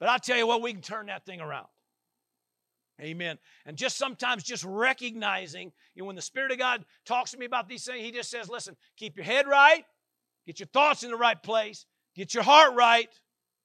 [0.00, 1.68] But i tell you what we can turn that thing around
[3.00, 3.38] Amen.
[3.64, 7.46] And just sometimes just recognizing, you know, when the Spirit of God talks to me
[7.46, 9.84] about these things, He just says, listen, keep your head right,
[10.46, 11.86] get your thoughts in the right place,
[12.16, 13.08] get your heart right.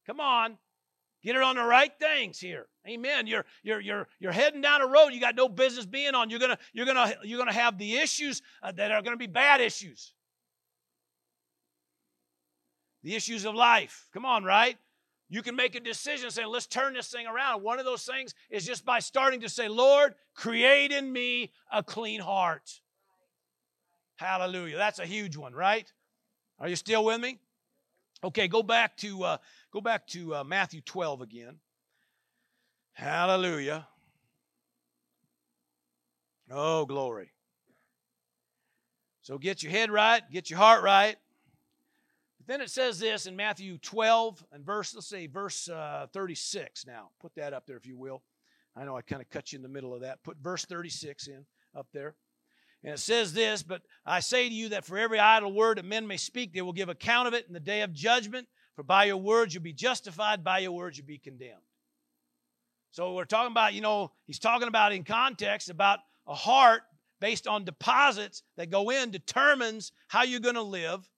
[0.06, 0.58] Come on.
[1.24, 2.66] Get it on the right things here.
[2.86, 3.26] Amen.
[3.26, 6.28] You're you're you're you're heading down a road you got no business being on.
[6.28, 9.62] You're gonna you're gonna you're gonna have the issues uh, that are gonna be bad
[9.62, 10.12] issues.
[13.02, 14.06] The issues of life.
[14.12, 14.76] Come on, right?
[15.34, 17.64] You can make a decision saying, let's turn this thing around.
[17.64, 21.82] One of those things is just by starting to say, Lord, create in me a
[21.82, 22.70] clean heart.
[24.14, 24.76] Hallelujah.
[24.76, 25.92] That's a huge one, right?
[26.60, 27.40] Are you still with me?
[28.22, 29.36] Okay, go back to uh,
[29.72, 31.56] go back to uh, Matthew 12 again.
[32.92, 33.88] Hallelujah.
[36.48, 37.32] Oh, glory.
[39.22, 41.16] So get your head right, get your heart right.
[42.46, 47.08] Then it says this in Matthew 12 and verse, let's say verse uh, 36 now.
[47.20, 48.22] Put that up there if you will.
[48.76, 50.22] I know I kind of cut you in the middle of that.
[50.24, 52.14] Put verse 36 in up there.
[52.82, 55.86] And it says this, but I say to you that for every idle word that
[55.86, 58.46] men may speak, they will give account of it in the day of judgment.
[58.76, 61.62] For by your words you'll be justified, by your words you'll be condemned.
[62.90, 66.82] So we're talking about, you know, he's talking about in context about a heart
[67.20, 71.08] based on deposits that go in determines how you're going to live.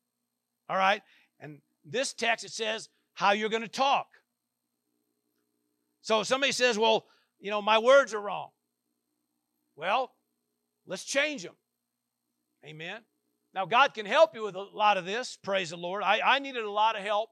[0.69, 1.03] All right?
[1.41, 4.07] And this text, it says how you're going to talk.
[6.03, 7.07] So somebody says, well,
[7.39, 8.51] you know, my words are wrong.
[9.75, 10.13] Well,
[10.87, 11.55] let's change them.
[12.65, 13.01] Amen.
[13.55, 15.39] Now, God can help you with a lot of this.
[15.43, 16.03] Praise the Lord.
[16.03, 17.31] I, I needed a lot of help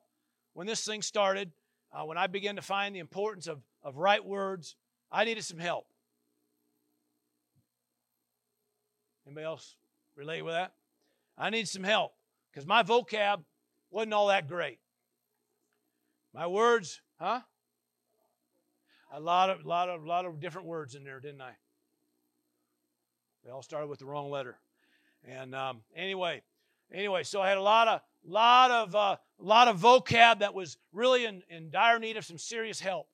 [0.55, 1.53] when this thing started.
[1.93, 4.75] Uh, when I began to find the importance of, of right words,
[5.13, 5.87] I needed some help.
[9.27, 9.77] Anybody else
[10.17, 10.73] relate with that?
[11.39, 12.13] I need some help
[12.53, 13.45] because my vocab
[13.95, 14.81] wasn't all that great.
[16.35, 17.41] My words, huh?
[19.13, 21.53] A lot of, lot of, lot of different words in there, didn't I?
[23.45, 24.57] They all started with the wrong letter.
[25.25, 26.43] And um, anyway,
[26.93, 30.77] anyway, so I had a lot of, lot of, uh, lot of vocab that was
[30.93, 33.07] really in, in dire need of some serious help.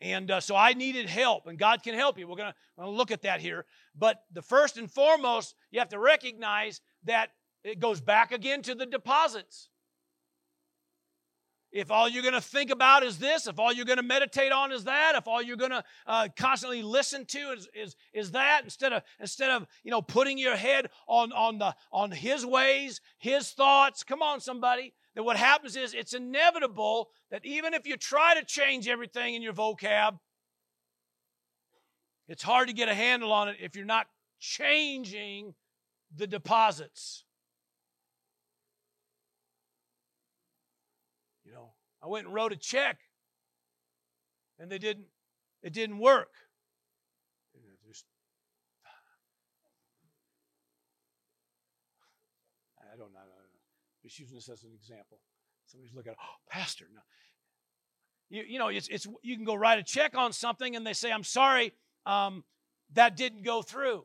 [0.00, 2.28] And uh, so I needed help, and God can help you.
[2.28, 3.66] We're going to look at that here.
[3.96, 7.30] But the first and foremost, you have to recognize that
[7.64, 9.68] it goes back again to the deposits.
[11.70, 14.52] If all you're going to think about is this, if all you're going to meditate
[14.52, 18.30] on is that, if all you're going to uh, constantly listen to is, is, is
[18.30, 22.46] that, instead of instead of you know putting your head on on the on His
[22.46, 24.94] ways, His thoughts, come on, somebody.
[25.14, 29.42] Then what happens is it's inevitable that even if you try to change everything in
[29.42, 30.18] your vocab,
[32.28, 34.06] it's hard to get a handle on it if you're not
[34.38, 35.54] changing
[36.14, 37.24] the deposits.
[42.02, 42.98] I went and wrote a check,
[44.58, 45.06] and they didn't.
[45.62, 46.32] It didn't work.
[47.86, 48.04] Just,
[52.78, 53.20] I don't know.
[54.02, 55.18] Just using this as an example.
[55.66, 56.12] Somebody's looking.
[56.12, 56.86] at, Oh, pastor.
[56.94, 57.00] No.
[58.30, 60.92] You, you know, it's, it's you can go write a check on something, and they
[60.92, 61.72] say, "I'm sorry,
[62.06, 62.44] um,
[62.92, 64.04] that didn't go through."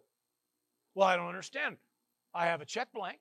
[0.96, 1.78] Well, I don't understand.
[2.34, 3.20] I have a check blank.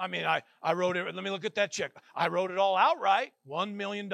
[0.00, 1.14] I mean, I, I wrote it.
[1.14, 1.92] Let me look at that check.
[2.16, 3.32] I wrote it all out right.
[3.46, 4.10] $1 million.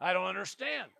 [0.00, 0.90] I don't understand.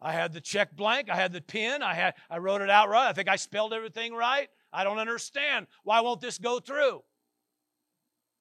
[0.00, 2.88] I had the check blank, I had the pen, I had I wrote it out
[2.88, 3.08] right.
[3.08, 4.48] I think I spelled everything right.
[4.72, 5.66] I don't understand.
[5.84, 7.02] Why won't this go through?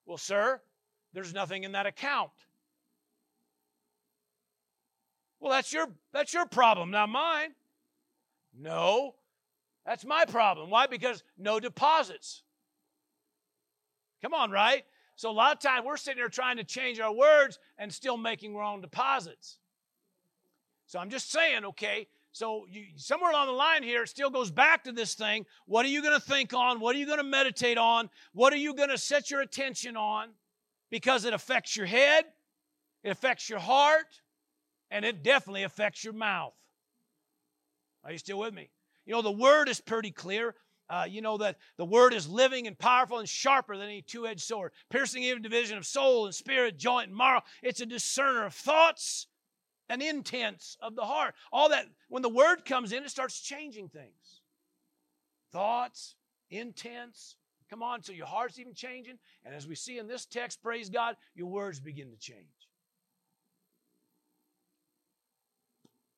[0.05, 0.59] Well, sir,
[1.13, 2.31] there's nothing in that account.
[5.39, 7.53] Well, that's your that's your problem, not mine.
[8.61, 9.15] No.
[9.85, 10.69] That's my problem.
[10.69, 10.87] Why?
[10.87, 12.43] Because no deposits.
[14.21, 14.83] Come on, right?
[15.15, 18.17] So a lot of times we're sitting here trying to change our words and still
[18.17, 19.57] making wrong deposits.
[20.85, 24.51] So I'm just saying, okay, so you, somewhere along the line here, it still goes
[24.51, 25.45] back to this thing.
[25.65, 26.79] What are you going to think on?
[26.79, 28.09] What are you going to meditate on?
[28.33, 30.29] What are you going to set your attention on?
[30.89, 32.25] Because it affects your head,
[33.03, 34.21] it affects your heart,
[34.91, 36.53] and it definitely affects your mouth.
[38.03, 38.69] Are you still with me?
[39.05, 40.55] You know, the word is pretty clear.
[40.89, 44.27] Uh, you know that the word is living and powerful and sharper than any two
[44.27, 47.41] edged sword, piercing even division of soul and spirit, joint and marrow.
[47.63, 49.27] It's a discerner of thoughts
[49.87, 51.33] and intents of the heart.
[51.51, 54.41] All that, when the word comes in, it starts changing things.
[55.51, 56.15] Thoughts,
[56.49, 57.37] intents,
[57.69, 59.17] come on, so your heart's even changing.
[59.45, 62.60] And as we see in this text, praise God, your words begin to change.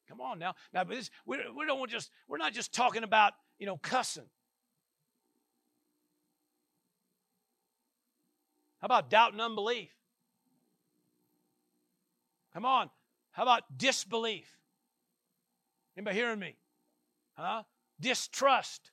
[0.08, 0.54] Come on now.
[0.74, 4.30] Now, but this, we, we don't just, we're not just talking about, you know, cussing.
[8.80, 9.92] How about doubt and unbelief?
[12.54, 12.90] Come on.
[13.32, 14.58] How about disbelief?
[15.96, 16.58] Anybody hearing me?
[17.38, 17.64] Huh?
[18.00, 18.92] Distrust.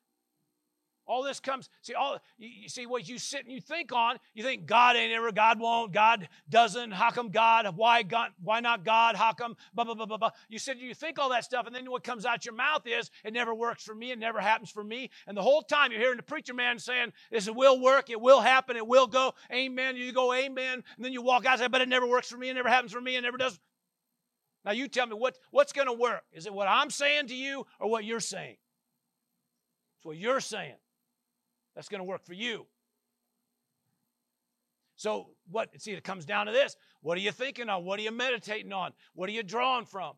[1.06, 4.18] All this comes, see, all you, you, see what you sit and you think on,
[4.32, 8.60] you think God ain't ever, God won't, God doesn't, how come God, why God, why
[8.60, 10.30] not God, how come, blah, blah, blah, blah, blah.
[10.48, 13.10] You said you think all that stuff, and then what comes out your mouth is,
[13.24, 15.10] it never works for me, it never happens for me.
[15.26, 18.40] And the whole time you're hearing the preacher man saying, this will work, it will
[18.40, 19.96] happen, it will go, amen.
[19.96, 22.36] You go, amen, and then you walk out and say, but it never works for
[22.36, 23.58] me, it never happens for me, it never does.
[24.64, 26.22] Now you tell me what, what's to work.
[26.32, 28.56] Is it what I'm saying to you or what you're saying?
[29.98, 30.76] It's what you're saying.
[31.74, 32.66] That's going to work for you.
[34.96, 36.76] So what see it comes down to this.
[37.00, 37.84] What are you thinking on?
[37.84, 38.92] What are you meditating on?
[39.14, 40.12] What are you drawing from?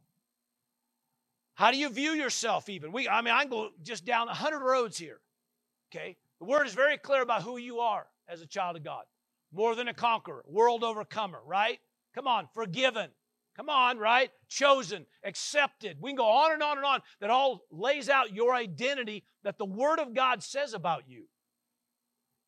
[1.54, 2.90] How do you view yourself even?
[2.90, 5.20] We I mean I can go just down a hundred roads here.
[5.94, 6.16] Okay?
[6.40, 9.04] The word is very clear about who you are as a child of God.
[9.52, 11.78] More than a conqueror, world overcomer, right?
[12.14, 13.10] Come on, forgiven,
[13.56, 14.30] Come on, right?
[14.48, 15.98] Chosen, accepted.
[16.00, 17.00] We can go on and on and on.
[17.20, 21.26] That all lays out your identity that the Word of God says about you.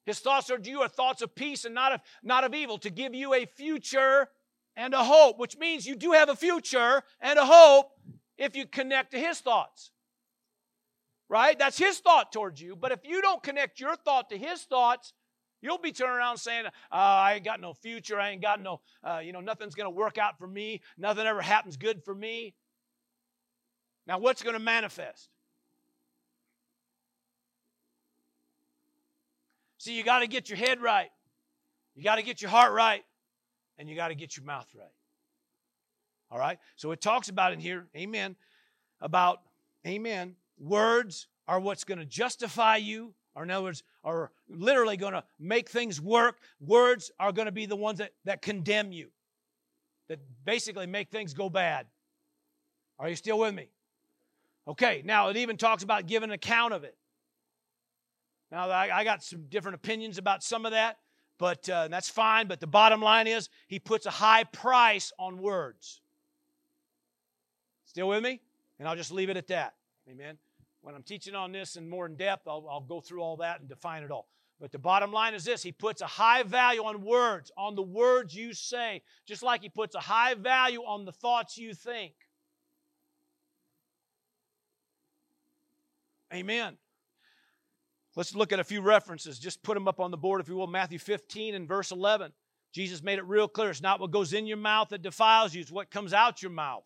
[0.06, 2.78] His thoughts are to you are thoughts of peace and not of, not of evil,
[2.78, 4.28] to give you a future
[4.76, 7.90] and a hope, which means you do have a future and a hope
[8.36, 9.92] if you connect to His thoughts.
[11.28, 11.58] Right?
[11.58, 12.76] That's His thought towards you.
[12.76, 15.12] But if you don't connect your thought to His thoughts,
[15.64, 18.20] You'll be turning around saying, oh, I ain't got no future.
[18.20, 20.82] I ain't got no, uh, you know, nothing's going to work out for me.
[20.98, 22.54] Nothing ever happens good for me.
[24.06, 25.30] Now, what's going to manifest?
[29.84, 31.10] See, you got to get your head right.
[31.94, 33.04] You got to get your heart right.
[33.76, 34.88] And you got to get your mouth right.
[36.30, 36.58] All right?
[36.76, 38.34] So it talks about in here, amen,
[39.02, 39.42] about,
[39.86, 45.12] amen, words are what's going to justify you or in other words, are literally going
[45.12, 46.38] to make things work.
[46.60, 49.08] Words are going to be the ones that, that condemn you,
[50.08, 51.86] that basically make things go bad.
[52.98, 53.68] Are you still with me?
[54.66, 56.96] Okay, now it even talks about giving an account of it.
[58.50, 60.98] Now, I, I got some different opinions about some of that,
[61.38, 62.46] but uh, that's fine.
[62.46, 66.00] But the bottom line is, he puts a high price on words.
[67.84, 68.40] Still with me?
[68.78, 69.74] And I'll just leave it at that.
[70.08, 70.36] Amen.
[70.82, 73.60] When I'm teaching on this and more in depth, I'll, I'll go through all that
[73.60, 74.28] and define it all.
[74.60, 77.82] But the bottom line is this He puts a high value on words, on the
[77.82, 82.14] words you say, just like He puts a high value on the thoughts you think.
[86.32, 86.76] Amen.
[88.16, 89.38] Let's look at a few references.
[89.38, 90.66] Just put them up on the board, if you will.
[90.66, 92.32] Matthew 15 and verse 11.
[92.72, 93.70] Jesus made it real clear.
[93.70, 96.50] It's not what goes in your mouth that defiles you, it's what comes out your
[96.50, 96.84] mouth.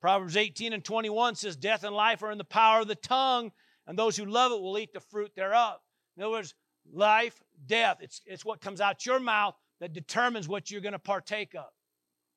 [0.00, 3.50] Proverbs 18 and 21 says, Death and life are in the power of the tongue,
[3.86, 5.78] and those who love it will eat the fruit thereof.
[6.16, 6.54] In other words,
[6.92, 10.98] life, death, it's, it's what comes out your mouth that determines what you're going to
[10.98, 11.66] partake of.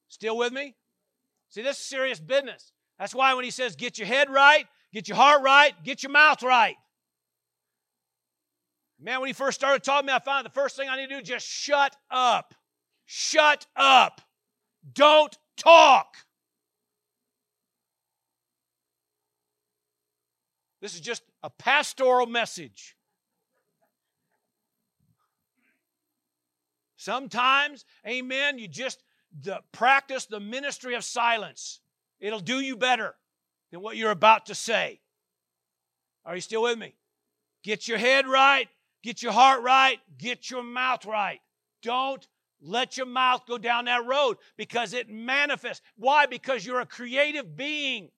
[0.08, 0.76] Still with me?
[1.50, 2.72] See, this is serious business.
[2.98, 6.12] That's why when he says, get your head right, get your heart right, get your
[6.12, 6.76] mouth right.
[9.02, 11.10] Man, when he first started talking to me, I found the first thing I need
[11.10, 12.54] to do just shut up.
[13.06, 14.22] Shut up.
[14.94, 16.16] Don't talk.
[20.82, 22.96] This is just a pastoral message.
[26.98, 29.02] Sometimes, amen, you just
[29.42, 31.80] the, practice the ministry of silence.
[32.20, 33.16] It'll do you better
[33.72, 35.00] than what you're about to say.
[36.26, 36.96] Are you still with me?
[37.64, 38.68] Get your head right,
[39.04, 41.40] get your heart right, get your mouth right.
[41.82, 42.28] Don't
[42.62, 45.82] let your mouth go down that road because it manifests.
[45.96, 46.26] Why?
[46.26, 48.10] Because you're a creative being.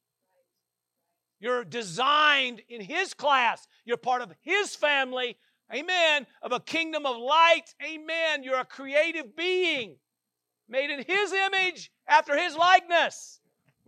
[1.40, 3.68] You're designed in His class.
[3.86, 5.38] You're part of His family.
[5.74, 6.28] Amen.
[6.42, 7.74] Of a kingdom of light.
[7.84, 8.44] Amen.
[8.44, 9.96] You're a creative being
[10.70, 13.41] made in His image after His likeness.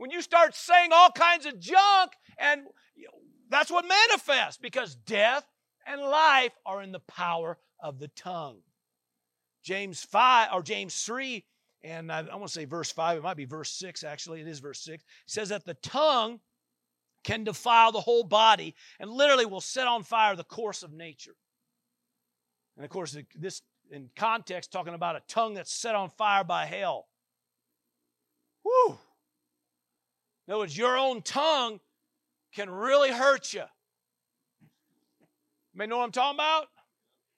[0.04, 2.64] When you start saying all kinds of junk, and
[3.49, 5.45] that's what manifests because death
[5.88, 8.58] and life are in the power of the tongue.
[9.64, 11.45] James 5 or James 3,
[11.86, 14.47] and I, I want to say verse 5, it might be verse 6 actually, it
[14.49, 16.41] is verse 6, says that the tongue
[17.24, 21.38] can defile the whole body and literally will set on fire the course of nature.
[22.76, 26.66] And of course, this in context talking about a tongue that's set on fire by
[26.66, 27.08] hell.
[28.64, 28.97] Whew.
[30.48, 31.80] In other words, your own tongue
[32.54, 33.64] can really hurt you.
[34.62, 36.68] You may know what I'm talking about?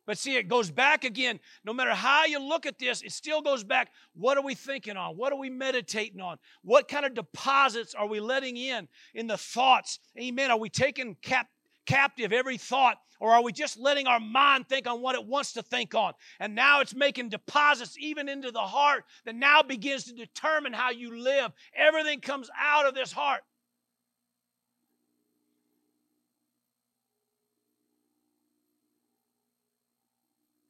[0.08, 1.40] But see, it goes back again.
[1.64, 3.90] No matter how you look at this, it still goes back.
[4.14, 5.18] What are we thinking on?
[5.18, 6.38] What are we meditating on?
[6.62, 10.00] What kind of deposits are we letting in in the thoughts?
[10.20, 10.52] Amen.
[10.52, 11.48] Are we taking cap-
[11.86, 15.54] captive every thought, or are we just letting our mind think on what it wants
[15.54, 16.14] to think on?
[16.40, 20.92] And now it's making deposits even into the heart that now begins to determine how
[20.92, 21.52] you live.
[21.76, 23.42] Everything comes out of this heart.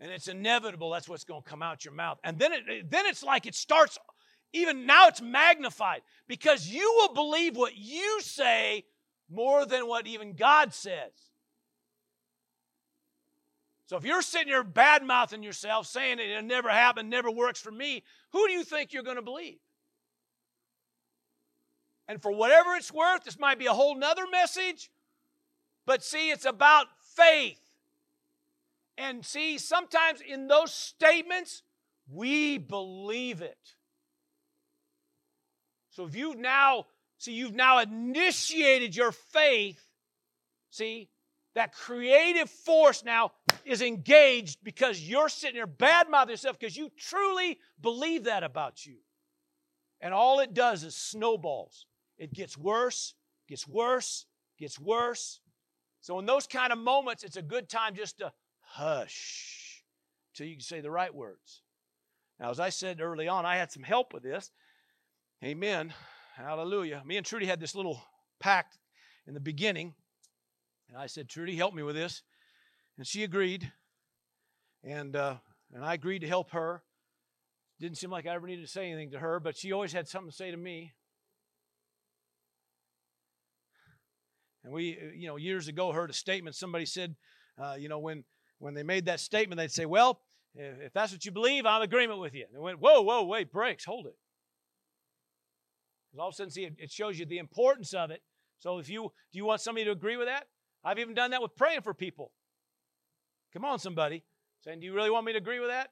[0.06, 3.06] and it's inevitable that's what's going to come out your mouth and then it then
[3.08, 3.98] it's like it starts
[4.54, 8.84] even now it's magnified because you will believe what you say
[9.30, 11.12] more than what even god says.
[13.88, 17.72] So if you're sitting here bad mouthing yourself saying it, never happened never works for
[17.72, 19.60] me who do you think you're going to believe?
[22.08, 24.90] And for whatever it's worth this might be a whole nother message
[25.86, 27.62] but see it's about faith.
[28.98, 31.64] And see, sometimes in those statements,
[32.10, 33.76] we believe it.
[35.92, 36.88] So if you've now,
[37.18, 39.82] see, you've now initiated your faith,
[40.70, 41.10] see,
[41.56, 43.32] that creative force now
[43.64, 48.86] is engaged because you're sitting there bad mouthing yourself because you truly believe that about
[48.86, 48.98] you.
[50.02, 51.86] And all it does is snowballs.
[52.18, 53.14] It gets worse,
[53.48, 54.26] gets worse,
[54.60, 55.40] gets worse.
[56.02, 59.84] So in those kind of moments, it's a good time just to hush
[60.34, 61.62] till you can say the right words.
[62.40, 64.52] Now, as I said early on, I had some help with this.
[65.44, 65.94] Amen.
[66.36, 67.02] Hallelujah.
[67.06, 68.02] Me and Trudy had this little
[68.42, 68.78] pact
[69.26, 69.94] in the beginning.
[70.90, 72.24] And I said, Trudy, help me with this.
[72.98, 73.72] And she agreed.
[74.84, 75.36] And, uh,
[75.74, 76.84] and I agreed to help her.
[77.80, 80.10] Didn't seem like I ever needed to say anything to her, but she always had
[80.10, 80.94] something to say to me.
[84.66, 86.58] And we, uh, you know, years ago heard a statement.
[86.58, 87.16] Somebody said,
[87.58, 88.26] uh, you know, when
[88.60, 90.20] when they made that statement, they'd say, Well,
[90.54, 92.46] if that's what you believe, I'm in agreement with you.
[92.46, 94.16] And they went, Whoa, whoa, wait, brakes, hold it.
[96.16, 98.22] Because all of a sudden, see, it shows you the importance of it.
[98.60, 100.46] So if you do you want somebody to agree with that?
[100.82, 102.32] I've even done that with praying for people.
[103.52, 104.24] Come on, somebody.
[104.64, 105.90] Saying, Do you really want me to agree with that?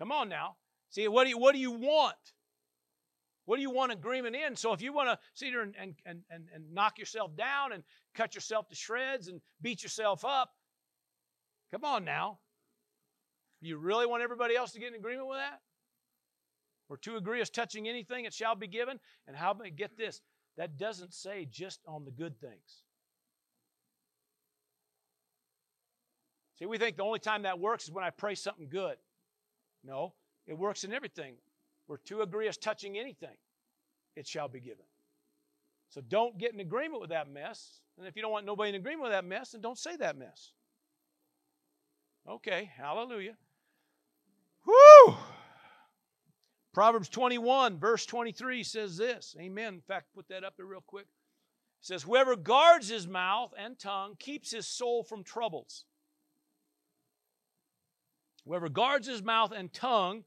[0.00, 0.56] Come on now.
[0.90, 2.16] See, what do you what do you want?
[3.44, 4.56] What do you want agreement in?
[4.56, 7.84] So if you want to sit here and, and, and, and knock yourself down and
[8.16, 10.50] cut yourself to shreds and beat yourself up,
[11.70, 12.40] Come on now.
[13.60, 15.60] You really want everybody else to get in agreement with that?
[16.88, 19.00] Or to agree as touching anything, it shall be given.
[19.26, 20.20] And how about get this?
[20.56, 22.82] That doesn't say just on the good things.
[26.58, 28.96] See, we think the only time that works is when I pray something good.
[29.84, 30.14] No,
[30.46, 31.34] it works in everything.
[31.86, 33.36] We're to agree as touching anything,
[34.16, 34.86] it shall be given.
[35.90, 37.80] So don't get in agreement with that mess.
[37.98, 40.16] And if you don't want nobody in agreement with that mess, then don't say that
[40.16, 40.52] mess.
[42.28, 43.36] Okay, hallelujah.
[44.66, 45.14] Woo!
[46.76, 49.34] Proverbs 21, verse 23 says this.
[49.40, 49.72] Amen.
[49.72, 51.06] In fact, put that up there real quick.
[51.06, 55.86] It says, Whoever guards his mouth and tongue keeps his soul from troubles.
[58.44, 60.24] Whoever guards his mouth and tongue,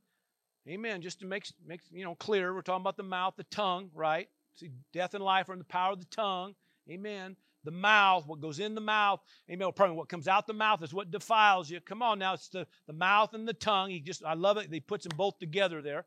[0.68, 3.92] amen, just to make, make you know clear, we're talking about the mouth, the tongue,
[3.94, 4.28] right?
[4.56, 6.56] See, death and life are in the power of the tongue.
[6.90, 7.36] Amen.
[7.64, 9.20] The mouth, what goes in the mouth,
[9.52, 9.70] amen.
[9.76, 11.80] Probably what comes out the mouth is what defiles you.
[11.80, 13.92] Come on now, it's the, the mouth and the tongue.
[13.92, 14.74] He just, I love it.
[14.74, 16.06] He puts them both together there.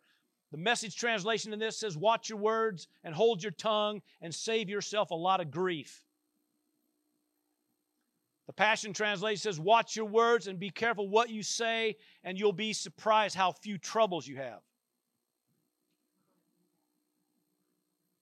[0.53, 4.69] The message translation in this says, Watch your words and hold your tongue and save
[4.69, 6.05] yourself a lot of grief.
[8.47, 12.53] The Passion Translation says, Watch your words and be careful what you say, and you'll
[12.53, 14.61] be surprised how few troubles you have.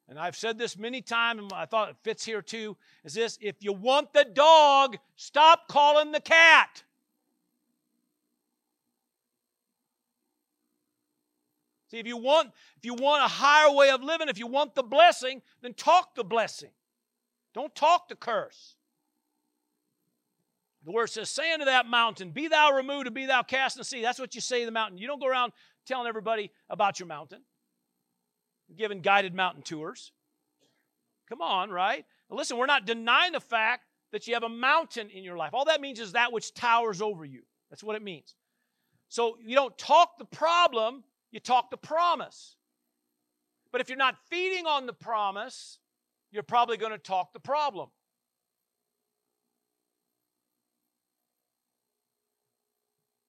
[0.09, 3.39] And I've said this many times, and I thought it fits here too, is this
[3.41, 6.85] if you want the dog, stop calling the cat.
[11.91, 14.75] See, if you want, if you want a higher way of living, if you want
[14.75, 16.71] the blessing, then talk the blessing.
[17.53, 18.77] Don't talk the curse.
[20.85, 23.81] The word says, Say unto that mountain, Be thou removed and be thou cast in
[23.81, 24.03] the sea.
[24.03, 24.99] That's what you say to the mountain.
[24.99, 25.53] You don't go around
[25.85, 27.43] telling everybody about your mountain,
[28.69, 30.13] You're giving guided mountain tours.
[31.29, 32.05] Come on, right?
[32.31, 35.55] Now listen, we're not denying the fact that you have a mountain in your life.
[35.55, 37.43] All that means is that which towers over you.
[37.71, 38.35] That's what it means.
[39.09, 42.57] So you don't talk the problem, you talk the promise.
[43.73, 45.79] But if you're not feeding on the promise,
[46.33, 47.89] you're probably going to talk the problem.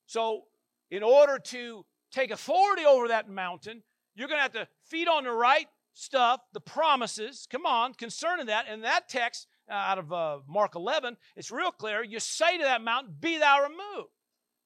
[0.08, 0.44] So,
[0.90, 3.82] in order to take authority over that mountain,
[4.14, 7.48] you're going to have to feed on the right stuff, the promises.
[7.50, 8.66] Come on, concerning that.
[8.68, 12.04] And that text uh, out of uh, Mark 11, it's real clear.
[12.04, 14.10] You say to that mountain, Be thou removed.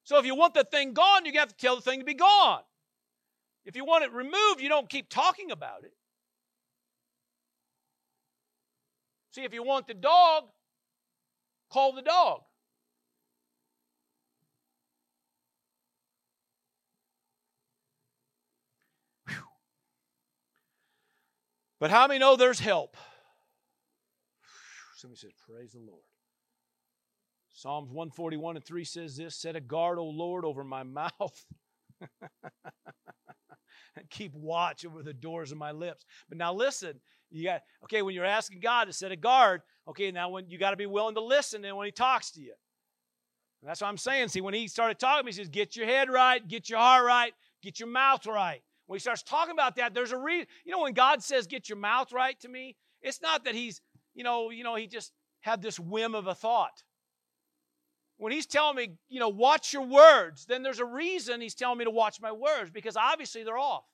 [0.02, 2.14] So, if you want the thing gone, to have to tell the thing to be
[2.14, 2.62] gone.
[3.66, 5.92] If you want it removed, you don't keep talking about it.
[9.32, 10.44] See, if you want the dog,
[11.70, 12.40] call the dog.
[21.78, 22.96] But how many know there's help?
[24.96, 26.00] Somebody says, Praise the Lord.
[27.52, 31.46] Psalms 141 and 3 says this Set a guard, O Lord, over my mouth.
[34.10, 36.04] keep watch over the doors of my lips.
[36.28, 40.10] But now listen, you got okay, when you're asking God to set a guard, okay,
[40.10, 42.52] now when you got to be willing to listen and when he talks to you.
[43.62, 44.28] And that's what I'm saying.
[44.28, 46.78] See, when he started talking to me, he says, Get your head right, get your
[46.78, 47.32] heart right,
[47.62, 48.60] get your mouth right.
[48.86, 50.46] When he starts talking about that, there's a reason.
[50.64, 53.80] You know, when God says, get your mouth right to me, it's not that he's,
[54.14, 56.82] you know, you know, he just had this whim of a thought.
[58.18, 61.78] When he's telling me, you know, watch your words, then there's a reason he's telling
[61.78, 63.84] me to watch my words because obviously they're off.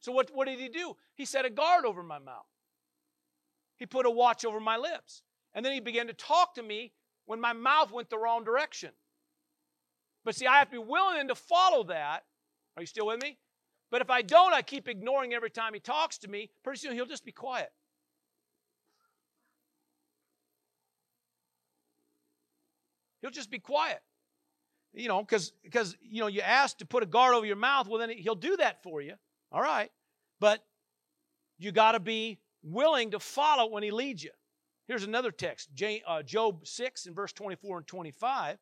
[0.00, 0.96] So what, what did he do?
[1.14, 2.46] He set a guard over my mouth.
[3.76, 5.22] He put a watch over my lips.
[5.54, 6.92] And then he began to talk to me
[7.26, 8.90] when my mouth went the wrong direction.
[10.24, 12.24] But see, I have to be willing to follow that.
[12.76, 13.38] Are you still with me?
[13.90, 16.94] But if I don't, I keep ignoring every time he talks to me, pretty soon
[16.94, 17.72] he'll just be quiet.
[23.20, 24.00] He'll just be quiet.
[24.92, 27.86] You know, because because you know you ask to put a guard over your mouth,
[27.86, 29.14] well then he'll do that for you.
[29.52, 29.90] All right.
[30.40, 30.64] But
[31.58, 34.30] you got to be willing to follow when he leads you.
[34.88, 35.70] Here's another text,
[36.04, 38.58] uh, Job 6 in verse 24 and 25.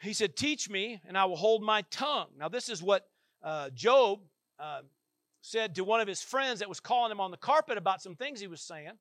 [0.00, 2.28] He said, Teach me, and I will hold my tongue.
[2.38, 3.08] Now, this is what
[3.42, 4.20] uh, Job
[4.60, 4.82] uh,
[5.40, 8.14] said to one of his friends that was calling him on the carpet about some
[8.14, 8.92] things he was saying.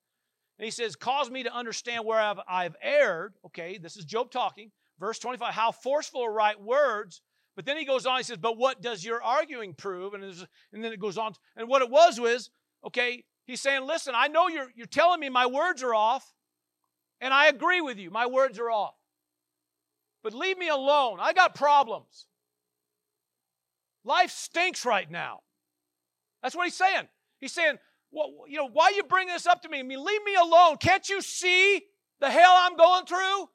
[0.57, 3.33] And he says, Cause me to understand where I've, I've erred.
[3.47, 4.71] Okay, this is Job talking.
[4.99, 7.21] Verse 25, how forceful are right words.
[7.55, 10.13] But then he goes on, he says, But what does your arguing prove?
[10.13, 11.33] And, and then it goes on.
[11.55, 12.49] And what it was was,
[12.85, 16.33] okay, he's saying, Listen, I know you're, you're telling me my words are off,
[17.21, 18.11] and I agree with you.
[18.11, 18.95] My words are off.
[20.23, 21.17] But leave me alone.
[21.19, 22.27] I got problems.
[24.05, 25.41] Life stinks right now.
[26.41, 27.07] That's what he's saying.
[27.39, 27.77] He's saying,
[28.13, 29.79] well, you know, why you bringing this up to me?
[29.79, 30.77] I mean, leave me alone.
[30.77, 31.81] Can't you see
[32.21, 33.49] the hell I'm going through?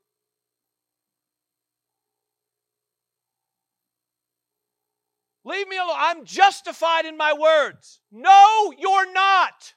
[5.44, 5.96] Leave me alone.
[5.96, 8.00] I'm justified in my words.
[8.10, 9.74] No, you're not.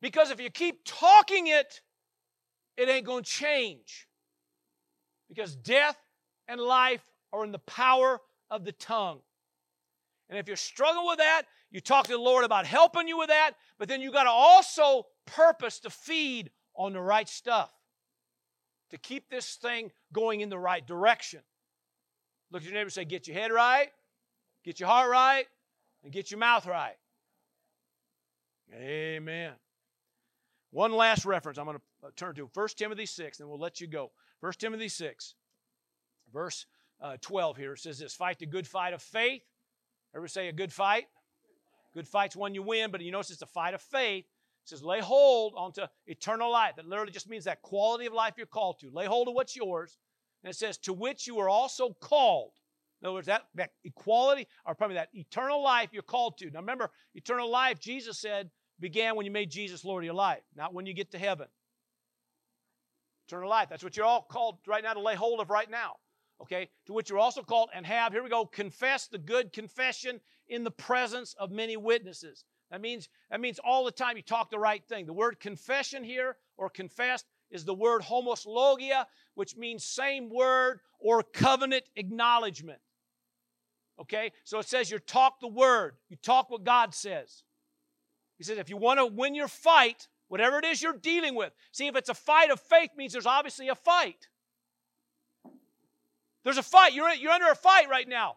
[0.00, 1.80] Because if you keep talking it,
[2.76, 4.06] it ain't going to change.
[5.28, 5.98] Because death
[6.46, 8.20] and life are in the power
[8.50, 9.20] of the tongue.
[10.28, 13.28] And if you're struggling with that, you talk to the Lord about helping you with
[13.28, 17.70] that, but then you got to also purpose to feed on the right stuff
[18.90, 21.40] to keep this thing going in the right direction.
[22.50, 23.88] Look at your neighbor and say, Get your head right,
[24.64, 25.46] get your heart right,
[26.02, 26.96] and get your mouth right.
[28.74, 29.52] Amen.
[30.70, 33.86] One last reference I'm going to turn to 1 Timothy 6, and we'll let you
[33.86, 34.10] go.
[34.40, 35.34] 1 Timothy 6,
[36.32, 36.66] verse
[37.00, 39.42] uh, 12 here says this Fight the good fight of faith.
[40.14, 41.04] Ever say a good fight?
[41.94, 44.24] Good fight's one you win, but you notice it's a fight of faith.
[44.24, 46.76] It says, lay hold onto eternal life.
[46.76, 48.90] That literally just means that quality of life you're called to.
[48.90, 49.98] Lay hold of what's yours.
[50.42, 52.52] And it says, to which you are also called.
[53.00, 56.50] In other words, that, that equality, or probably that eternal life you're called to.
[56.50, 58.50] Now remember, eternal life, Jesus said,
[58.80, 61.46] began when you made Jesus Lord of your life, not when you get to heaven.
[63.28, 63.68] Eternal life.
[63.68, 65.96] That's what you're all called right now to lay hold of right now.
[66.42, 66.68] Okay?
[66.86, 70.64] To which you're also called and have, here we go, confess the good confession in
[70.64, 72.44] the presence of many witnesses.
[72.70, 75.06] That means, that means all the time you talk the right thing.
[75.06, 81.22] The word confession here or confessed is the word homologia, which means same word or
[81.22, 82.80] covenant acknowledgement.
[84.00, 84.32] Okay?
[84.44, 87.42] So it says you talk the word, you talk what God says.
[88.36, 91.52] He says if you want to win your fight, whatever it is you're dealing with,
[91.72, 94.28] see if it's a fight of faith means there's obviously a fight.
[96.48, 96.94] There's a fight.
[96.94, 98.36] You're, you're under a fight right now.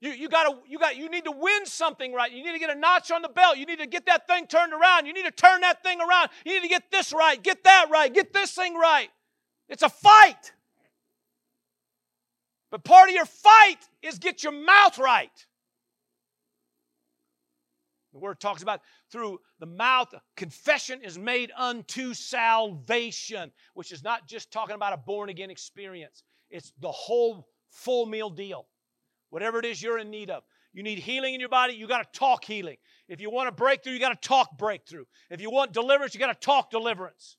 [0.00, 2.32] You, you gotta you got you need to win something right.
[2.32, 3.58] You need to get a notch on the belt.
[3.58, 5.04] You need to get that thing turned around.
[5.04, 6.30] You need to turn that thing around.
[6.46, 9.10] You need to get this right, get that right, get this thing right.
[9.68, 10.52] It's a fight.
[12.70, 15.46] But part of your fight is get your mouth right.
[18.12, 24.28] The word talks about through the mouth, confession is made unto salvation, which is not
[24.28, 28.66] just talking about a born again experience, it's the whole full meal deal.
[29.30, 30.42] Whatever it is you're in need of.
[30.74, 32.76] You need healing in your body, you got to talk healing.
[33.08, 35.04] If you want a breakthrough, you got to talk breakthrough.
[35.30, 37.36] If you want deliverance, you got to talk deliverance.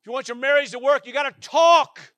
[0.00, 2.12] If you want your marriage to work, you got to talk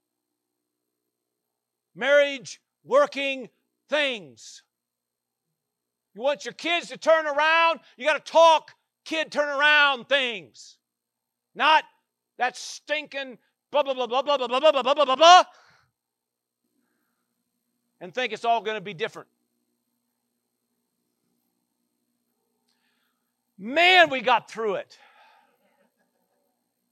[1.95, 3.49] marriage working
[3.89, 4.63] things.
[6.19, 8.73] You want your kids to turn around, you got to talk
[9.05, 10.77] kid turn around things.
[11.55, 11.85] Not
[12.39, 13.39] that stinking
[13.71, 15.45] blah blah blah blah blah blah blah blah blah blah blah blah
[18.01, 19.29] and think it's all going to be different.
[23.57, 24.99] Man, we got through it.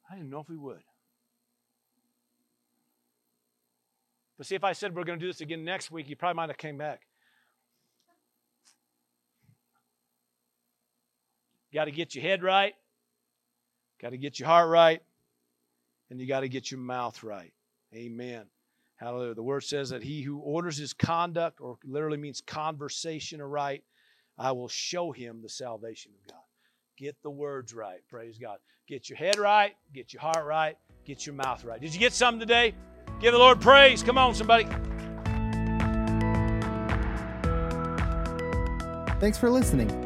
[0.09, 0.85] I didn't know if we would.
[4.39, 6.37] But see, if I said we're going to do this again next week, you probably
[6.37, 7.06] might have came back.
[11.77, 12.72] Got to get your head right,
[14.01, 15.03] got to get your heart right,
[16.09, 17.53] and you got to get your mouth right.
[17.95, 18.47] Amen.
[18.95, 19.35] Hallelujah.
[19.35, 23.85] The word says that he who orders his conduct, or literally means conversation aright,
[24.39, 26.41] I will show him the salvation of God.
[26.97, 28.01] Get the words right.
[28.09, 28.57] Praise God.
[28.89, 31.79] Get your head right, get your heart right, get your mouth right.
[31.79, 32.74] Did you get something today?
[33.20, 34.03] Give the Lord praise.
[34.03, 34.64] Come on, somebody.
[39.20, 40.06] Thanks for listening.